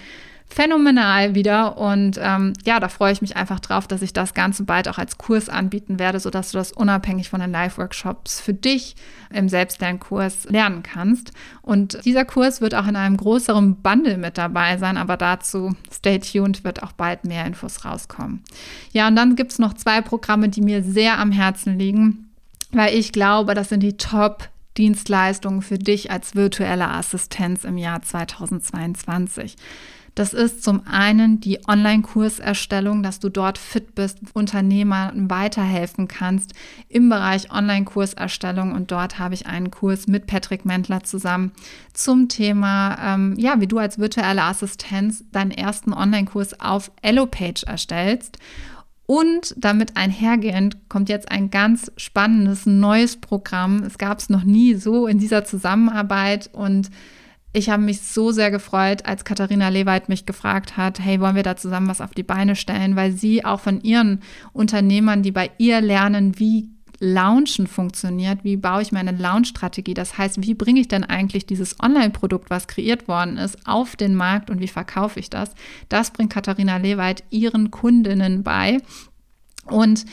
phänomenal 0.47 1.35
wieder. 1.35 1.77
Und 1.77 2.19
ähm, 2.21 2.53
ja, 2.65 2.79
da 2.79 2.87
freue 2.87 3.11
ich 3.11 3.21
mich 3.21 3.35
einfach 3.35 3.59
drauf, 3.59 3.87
dass 3.87 4.01
ich 4.01 4.13
das 4.13 4.33
Ganze 4.33 4.63
bald 4.63 4.87
auch 4.87 4.97
als 4.97 5.17
Kurs 5.17 5.49
anbieten 5.49 5.99
werde, 5.99 6.19
sodass 6.19 6.51
du 6.51 6.57
das 6.57 6.71
unabhängig 6.71 7.29
von 7.29 7.39
den 7.39 7.51
Live-Workshops 7.51 8.39
für 8.39 8.53
dich 8.53 8.95
im 9.33 9.49
Selbstlernkurs 9.49 10.45
lernen 10.45 10.83
kannst. 10.83 11.31
Und 11.61 12.03
dieser 12.05 12.25
Kurs 12.25 12.61
wird 12.61 12.75
auch 12.75 12.87
in 12.87 12.95
einem 12.95 13.17
größeren 13.17 13.77
Bundle 13.81 14.17
mit 14.17 14.37
dabei 14.37 14.77
sein, 14.77 14.97
aber 14.97 15.17
dazu 15.17 15.75
stay 15.91 16.19
tuned, 16.19 16.63
wird 16.63 16.83
auch 16.83 16.91
bald 16.91 17.25
mehr 17.25 17.45
Infos 17.45 17.83
rauskommen. 17.83 18.43
Ja, 18.91 19.07
und 19.07 19.15
dann 19.15 19.35
gibt 19.35 19.51
es 19.51 19.59
noch 19.59 19.73
zwei 19.73 20.01
Programme, 20.01 20.49
die 20.49 20.61
mir 20.61 20.83
sehr 20.83 21.19
am 21.19 21.31
Herzen 21.31 21.77
liegen, 21.77 22.29
weil 22.71 22.95
ich 22.95 23.11
glaube, 23.11 23.55
das 23.55 23.69
sind 23.69 23.81
die 23.81 23.97
Top- 23.97 24.49
Dienstleistungen 24.77 25.61
für 25.61 25.77
dich 25.77 26.11
als 26.11 26.35
virtuelle 26.35 26.89
Assistenz 26.89 27.63
im 27.63 27.77
Jahr 27.77 28.01
2022. 28.01 29.55
Das 30.15 30.33
ist 30.33 30.63
zum 30.63 30.87
einen 30.87 31.41
die 31.41 31.59
Online-Kurserstellung, 31.67 33.03
dass 33.03 33.19
du 33.19 33.27
dort 33.27 33.57
fit 33.57 33.95
bist, 33.95 34.19
Unternehmern 34.33 35.29
weiterhelfen 35.29 36.07
kannst 36.07 36.53
im 36.87 37.09
Bereich 37.09 37.51
Online-Kurserstellung. 37.51 38.71
Und 38.71 38.91
dort 38.91 39.19
habe 39.19 39.33
ich 39.33 39.45
einen 39.45 39.71
Kurs 39.71 40.07
mit 40.07 40.25
Patrick 40.25 40.63
Mentler 40.63 41.03
zusammen 41.03 41.51
zum 41.93 42.29
Thema, 42.29 42.97
ähm, 43.03 43.35
ja, 43.37 43.59
wie 43.59 43.67
du 43.67 43.77
als 43.77 43.99
virtuelle 43.99 44.43
Assistenz 44.43 45.25
deinen 45.33 45.51
ersten 45.51 45.91
Online-Kurs 45.91 46.61
auf 46.61 46.91
Elopage 47.01 47.65
erstellst. 47.67 48.39
Und 49.07 49.53
damit 49.57 49.97
einhergehend 49.97 50.89
kommt 50.89 51.09
jetzt 51.09 51.29
ein 51.29 51.51
ganz 51.51 51.91
spannendes 51.97 52.65
neues 52.65 53.17
Programm. 53.17 53.83
Es 53.83 53.97
gab 53.97 54.19
es 54.19 54.29
noch 54.29 54.45
nie 54.45 54.75
so 54.75 55.07
in 55.07 55.19
dieser 55.19 55.43
Zusammenarbeit 55.43 56.49
und 56.53 56.89
ich 57.55 57.69
habe 57.69 57.83
mich 57.83 58.01
so 58.01 58.31
sehr 58.31 58.51
gefreut, 58.51 59.05
als 59.05 59.23
Katharina 59.23 59.69
Leweit 59.69 60.09
mich 60.09 60.25
gefragt 60.25 60.75
hat, 60.75 60.99
hey, 60.99 61.21
wollen 61.21 61.35
wir 61.35 61.43
da 61.43 61.55
zusammen 61.55 61.87
was 61.87 62.01
auf 62.01 62.11
die 62.11 62.23
Beine 62.23 62.55
stellen, 62.55 62.95
weil 62.97 63.13
sie 63.13 63.45
auch 63.45 63.61
von 63.61 63.79
ihren 63.81 64.21
Unternehmern, 64.51 65.23
die 65.23 65.31
bei 65.31 65.49
ihr 65.57 65.79
lernen, 65.79 66.37
wie 66.37 66.67
Launchen 66.99 67.67
funktioniert, 67.67 68.43
wie 68.43 68.57
baue 68.57 68.81
ich 68.81 68.91
meine 68.91 69.11
Launch-Strategie, 69.11 69.93
das 69.93 70.17
heißt, 70.17 70.41
wie 70.41 70.53
bringe 70.53 70.81
ich 70.81 70.87
denn 70.87 71.03
eigentlich 71.03 71.45
dieses 71.45 71.79
Online-Produkt, 71.79 72.49
was 72.49 72.67
kreiert 72.67 73.07
worden 73.07 73.37
ist, 73.37 73.65
auf 73.65 73.95
den 73.95 74.15
Markt 74.15 74.49
und 74.49 74.59
wie 74.59 74.67
verkaufe 74.67 75.19
ich 75.19 75.29
das, 75.29 75.51
das 75.87 76.11
bringt 76.11 76.33
Katharina 76.33 76.77
Leweit 76.77 77.23
ihren 77.29 77.71
Kundinnen 77.71 78.43
bei. 78.43 78.79
Und 79.65 80.05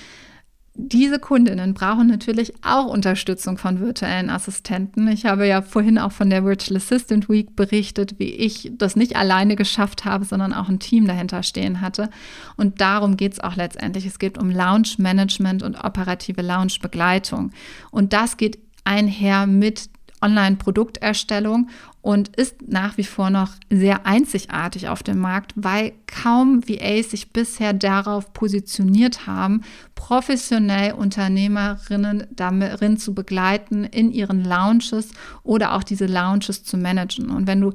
diese 0.74 1.18
Kundinnen 1.18 1.74
brauchen 1.74 2.06
natürlich 2.06 2.54
auch 2.62 2.86
Unterstützung 2.86 3.58
von 3.58 3.80
virtuellen 3.80 4.30
Assistenten. 4.30 5.06
Ich 5.08 5.26
habe 5.26 5.46
ja 5.46 5.60
vorhin 5.60 5.98
auch 5.98 6.12
von 6.12 6.30
der 6.30 6.44
Virtual 6.44 6.78
Assistant 6.78 7.28
Week 7.28 7.54
berichtet, 7.54 8.18
wie 8.18 8.30
ich 8.30 8.72
das 8.78 8.96
nicht 8.96 9.16
alleine 9.16 9.54
geschafft 9.54 10.06
habe, 10.06 10.24
sondern 10.24 10.54
auch 10.54 10.70
ein 10.70 10.78
Team 10.78 11.06
dahinter 11.06 11.42
stehen 11.42 11.82
hatte. 11.82 12.08
Und 12.56 12.80
darum 12.80 13.18
geht 13.18 13.34
es 13.34 13.40
auch 13.40 13.54
letztendlich. 13.54 14.06
Es 14.06 14.18
geht 14.18 14.38
um 14.38 14.50
Launch 14.50 14.98
Management 14.98 15.62
und 15.62 15.76
operative 15.76 16.40
Launch 16.40 16.80
Begleitung. 16.80 17.50
Und 17.90 18.14
das 18.14 18.38
geht 18.38 18.58
einher 18.84 19.46
mit 19.46 19.90
Online-Produkterstellung 20.22 21.68
und 22.00 22.34
ist 22.36 22.68
nach 22.68 22.96
wie 22.96 23.04
vor 23.04 23.30
noch 23.30 23.50
sehr 23.70 24.06
einzigartig 24.06 24.88
auf 24.88 25.02
dem 25.02 25.18
Markt, 25.18 25.52
weil 25.56 25.92
kaum 26.06 26.62
VAs 26.68 27.10
sich 27.10 27.32
bisher 27.32 27.72
darauf 27.72 28.32
positioniert 28.32 29.26
haben, 29.26 29.62
professionell 29.94 30.92
Unternehmerinnen 30.94 32.26
darin 32.30 32.98
zu 32.98 33.14
begleiten, 33.14 33.84
in 33.84 34.10
ihren 34.10 34.44
Launches 34.44 35.10
oder 35.44 35.74
auch 35.74 35.84
diese 35.84 36.06
Launches 36.06 36.64
zu 36.64 36.76
managen. 36.76 37.30
Und 37.30 37.46
wenn 37.46 37.60
du 37.60 37.72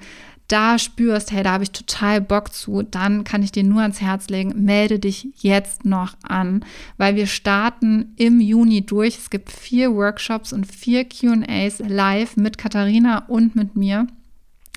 da 0.48 0.80
spürst, 0.80 1.32
hey, 1.32 1.44
da 1.44 1.54
habe 1.54 1.64
ich 1.64 1.72
total 1.72 2.22
Bock 2.22 2.54
zu, 2.54 2.82
dann 2.82 3.24
kann 3.24 3.44
ich 3.44 3.52
dir 3.52 3.64
nur 3.64 3.82
ans 3.82 4.02
Herz 4.02 4.30
legen, 4.30 4.64
melde 4.64 5.00
dich 5.00 5.30
jetzt 5.36 5.86
noch 5.86 6.14
an, 6.24 6.64
weil 6.98 7.16
wir 7.16 7.28
starten 7.28 8.14
im 8.16 8.40
Juni 8.40 8.86
durch. 8.86 9.18
Es 9.18 9.30
gibt 9.30 9.52
vier 9.52 9.94
Workshops 9.94 10.54
und 10.54 10.66
vier 10.66 11.06
QAs 11.06 11.80
live 11.80 12.38
mit 12.38 12.58
Katharina 12.58 13.26
und 13.28 13.56
mit 13.56 13.76
mir. 13.76 14.08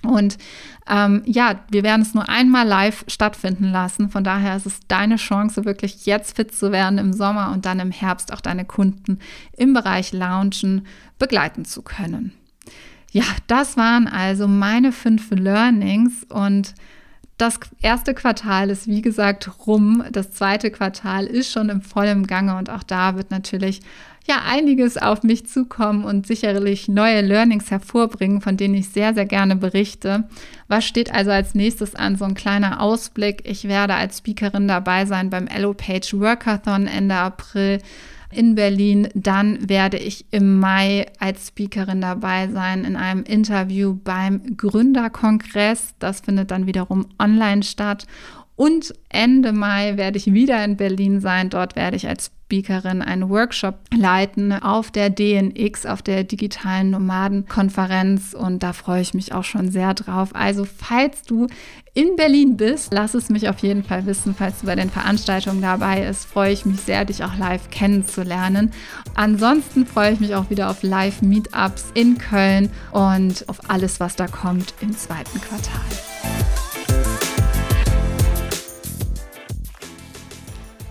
Und 0.02 0.38
ähm, 0.88 1.22
ja, 1.26 1.60
wir 1.70 1.82
werden 1.82 2.02
es 2.02 2.14
nur 2.14 2.28
einmal 2.28 2.66
live 2.66 3.04
stattfinden 3.06 3.70
lassen. 3.70 4.08
Von 4.08 4.24
daher 4.24 4.56
ist 4.56 4.66
es 4.66 4.80
deine 4.88 5.16
Chance, 5.16 5.64
wirklich 5.64 6.06
jetzt 6.06 6.36
fit 6.36 6.54
zu 6.54 6.72
werden 6.72 6.98
im 6.98 7.12
Sommer 7.12 7.52
und 7.52 7.66
dann 7.66 7.80
im 7.80 7.90
Herbst 7.90 8.32
auch 8.32 8.40
deine 8.40 8.64
Kunden 8.64 9.18
im 9.56 9.74
Bereich 9.74 10.12
Launchen 10.12 10.86
begleiten 11.18 11.64
zu 11.66 11.82
können. 11.82 12.32
Ja, 13.12 13.24
das 13.48 13.76
waren 13.76 14.06
also 14.06 14.46
meine 14.46 14.92
fünf 14.92 15.30
Learnings 15.30 16.24
und 16.28 16.74
das 17.38 17.58
erste 17.80 18.14
Quartal 18.14 18.70
ist 18.70 18.86
wie 18.86 19.02
gesagt 19.02 19.66
rum. 19.66 20.04
Das 20.12 20.30
zweite 20.30 20.70
Quartal 20.70 21.26
ist 21.26 21.50
schon 21.50 21.70
im 21.70 21.80
vollen 21.80 22.26
Gange 22.26 22.56
und 22.56 22.70
auch 22.70 22.82
da 22.82 23.16
wird 23.16 23.30
natürlich 23.30 23.80
ja 24.28 24.42
einiges 24.46 24.96
auf 24.96 25.22
mich 25.22 25.46
zukommen 25.46 26.04
und 26.04 26.26
sicherlich 26.26 26.86
neue 26.86 27.22
Learnings 27.22 27.70
hervorbringen, 27.70 28.42
von 28.42 28.56
denen 28.56 28.74
ich 28.74 28.90
sehr, 28.90 29.14
sehr 29.14 29.24
gerne 29.24 29.56
berichte. 29.56 30.28
Was 30.68 30.84
steht 30.84 31.12
also 31.12 31.30
als 31.30 31.54
nächstes 31.54 31.94
an? 31.94 32.16
So 32.16 32.26
ein 32.26 32.34
kleiner 32.34 32.80
Ausblick. 32.80 33.42
Ich 33.44 33.66
werde 33.66 33.94
als 33.94 34.18
Speakerin 34.18 34.68
dabei 34.68 35.06
sein 35.06 35.30
beim 35.30 35.46
Page 35.46 36.14
Workathon 36.14 36.86
Ende 36.86 37.16
April 37.16 37.80
in 38.32 38.54
Berlin. 38.54 39.08
Dann 39.14 39.68
werde 39.68 39.98
ich 39.98 40.26
im 40.30 40.58
Mai 40.58 41.06
als 41.18 41.48
Speakerin 41.48 42.00
dabei 42.00 42.48
sein 42.48 42.84
in 42.84 42.96
einem 42.96 43.24
Interview 43.24 43.94
beim 43.94 44.56
Gründerkongress. 44.56 45.94
Das 45.98 46.20
findet 46.20 46.50
dann 46.50 46.66
wiederum 46.66 47.06
online 47.18 47.62
statt. 47.62 48.06
Und 48.60 48.92
Ende 49.08 49.54
Mai 49.54 49.96
werde 49.96 50.18
ich 50.18 50.34
wieder 50.34 50.62
in 50.62 50.76
Berlin 50.76 51.22
sein. 51.22 51.48
Dort 51.48 51.76
werde 51.76 51.96
ich 51.96 52.06
als 52.06 52.26
Speakerin 52.26 53.00
einen 53.00 53.30
Workshop 53.30 53.76
leiten 53.96 54.52
auf 54.52 54.90
der 54.90 55.08
DNX, 55.08 55.86
auf 55.86 56.02
der 56.02 56.24
digitalen 56.24 56.90
Nomadenkonferenz. 56.90 58.34
Und 58.34 58.62
da 58.62 58.74
freue 58.74 59.00
ich 59.00 59.14
mich 59.14 59.32
auch 59.32 59.44
schon 59.44 59.70
sehr 59.70 59.94
drauf. 59.94 60.34
Also, 60.34 60.66
falls 60.66 61.22
du 61.22 61.46
in 61.94 62.16
Berlin 62.16 62.58
bist, 62.58 62.92
lass 62.92 63.14
es 63.14 63.30
mich 63.30 63.48
auf 63.48 63.60
jeden 63.60 63.82
Fall 63.82 64.04
wissen. 64.04 64.34
Falls 64.34 64.60
du 64.60 64.66
bei 64.66 64.74
den 64.74 64.90
Veranstaltungen 64.90 65.62
dabei 65.62 66.06
bist, 66.06 66.26
freue 66.26 66.52
ich 66.52 66.66
mich 66.66 66.82
sehr, 66.82 67.06
dich 67.06 67.24
auch 67.24 67.38
live 67.38 67.70
kennenzulernen. 67.70 68.72
Ansonsten 69.14 69.86
freue 69.86 70.12
ich 70.12 70.20
mich 70.20 70.34
auch 70.34 70.50
wieder 70.50 70.68
auf 70.68 70.82
Live-Meetups 70.82 71.92
in 71.94 72.18
Köln 72.18 72.68
und 72.92 73.48
auf 73.48 73.70
alles, 73.70 74.00
was 74.00 74.16
da 74.16 74.26
kommt 74.26 74.74
im 74.82 74.94
zweiten 74.94 75.40
Quartal. 75.40 76.09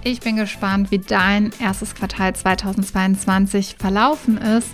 Ich 0.03 0.21
bin 0.21 0.37
gespannt, 0.37 0.91
wie 0.91 0.99
dein 0.99 1.51
erstes 1.59 1.93
Quartal 1.93 2.33
2022 2.33 3.75
verlaufen 3.77 4.37
ist. 4.37 4.69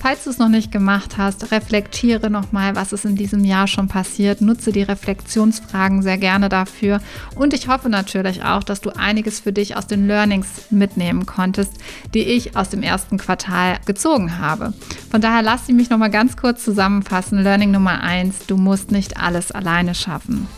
Falls 0.00 0.24
du 0.24 0.30
es 0.30 0.38
noch 0.38 0.48
nicht 0.48 0.72
gemacht 0.72 1.18
hast, 1.18 1.52
reflektiere 1.52 2.30
nochmal, 2.30 2.74
was 2.74 2.94
ist 2.94 3.04
in 3.04 3.16
diesem 3.16 3.44
Jahr 3.44 3.66
schon 3.66 3.88
passiert. 3.88 4.40
Nutze 4.40 4.72
die 4.72 4.82
Reflexionsfragen 4.82 6.02
sehr 6.02 6.16
gerne 6.16 6.48
dafür. 6.48 7.00
Und 7.34 7.52
ich 7.52 7.68
hoffe 7.68 7.90
natürlich 7.90 8.42
auch, 8.42 8.62
dass 8.62 8.80
du 8.80 8.90
einiges 8.90 9.40
für 9.40 9.52
dich 9.52 9.76
aus 9.76 9.86
den 9.86 10.06
Learnings 10.06 10.70
mitnehmen 10.70 11.26
konntest, 11.26 11.74
die 12.14 12.22
ich 12.22 12.56
aus 12.56 12.70
dem 12.70 12.82
ersten 12.82 13.18
Quartal 13.18 13.78
gezogen 13.84 14.38
habe. 14.38 14.72
Von 15.10 15.20
daher 15.20 15.42
lass 15.42 15.66
sie 15.66 15.74
mich 15.74 15.90
nochmal 15.90 16.10
ganz 16.10 16.36
kurz 16.38 16.64
zusammenfassen. 16.64 17.42
Learning 17.42 17.72
Nummer 17.72 18.00
eins: 18.00 18.46
Du 18.46 18.56
musst 18.56 18.92
nicht 18.92 19.18
alles 19.18 19.52
alleine 19.52 19.94
schaffen. 19.94 20.48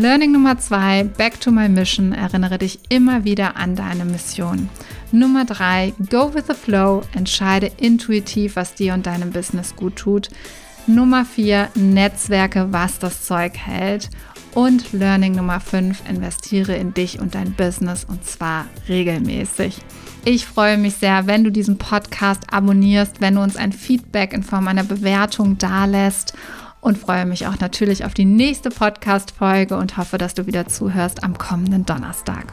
Learning 0.00 0.32
Nummer 0.32 0.56
zwei, 0.56 1.04
Back 1.04 1.42
to 1.42 1.50
my 1.50 1.68
Mission, 1.68 2.12
erinnere 2.12 2.56
dich 2.56 2.78
immer 2.88 3.24
wieder 3.24 3.58
an 3.58 3.76
deine 3.76 4.06
Mission. 4.06 4.70
Nummer 5.12 5.44
drei, 5.44 5.92
Go 6.08 6.32
with 6.32 6.44
the 6.48 6.54
Flow, 6.54 7.02
entscheide 7.14 7.70
intuitiv, 7.76 8.56
was 8.56 8.72
dir 8.72 8.94
und 8.94 9.04
deinem 9.04 9.30
Business 9.30 9.76
gut 9.76 9.96
tut. 9.96 10.30
Nummer 10.86 11.26
vier, 11.26 11.68
Netzwerke, 11.74 12.68
was 12.70 12.98
das 12.98 13.26
Zeug 13.26 13.58
hält. 13.58 14.08
Und 14.54 14.94
Learning 14.94 15.34
Nummer 15.34 15.60
5, 15.60 16.08
investiere 16.08 16.76
in 16.76 16.94
dich 16.94 17.20
und 17.20 17.34
dein 17.34 17.52
Business 17.52 18.04
und 18.04 18.24
zwar 18.24 18.64
regelmäßig. 18.88 19.76
Ich 20.24 20.46
freue 20.46 20.78
mich 20.78 20.94
sehr, 20.94 21.26
wenn 21.26 21.44
du 21.44 21.52
diesen 21.52 21.76
Podcast 21.76 22.44
abonnierst, 22.50 23.20
wenn 23.20 23.34
du 23.34 23.42
uns 23.42 23.56
ein 23.56 23.72
Feedback 23.72 24.32
in 24.32 24.42
Form 24.44 24.66
einer 24.66 24.84
Bewertung 24.84 25.58
dalässt 25.58 26.32
und 26.80 26.98
freue 26.98 27.26
mich 27.26 27.46
auch 27.46 27.58
natürlich 27.60 28.04
auf 28.04 28.14
die 28.14 28.24
nächste 28.24 28.70
Podcast-Folge 28.70 29.76
und 29.76 29.96
hoffe, 29.96 30.18
dass 30.18 30.34
du 30.34 30.46
wieder 30.46 30.66
zuhörst 30.66 31.22
am 31.24 31.36
kommenden 31.38 31.86
Donnerstag. 31.86 32.52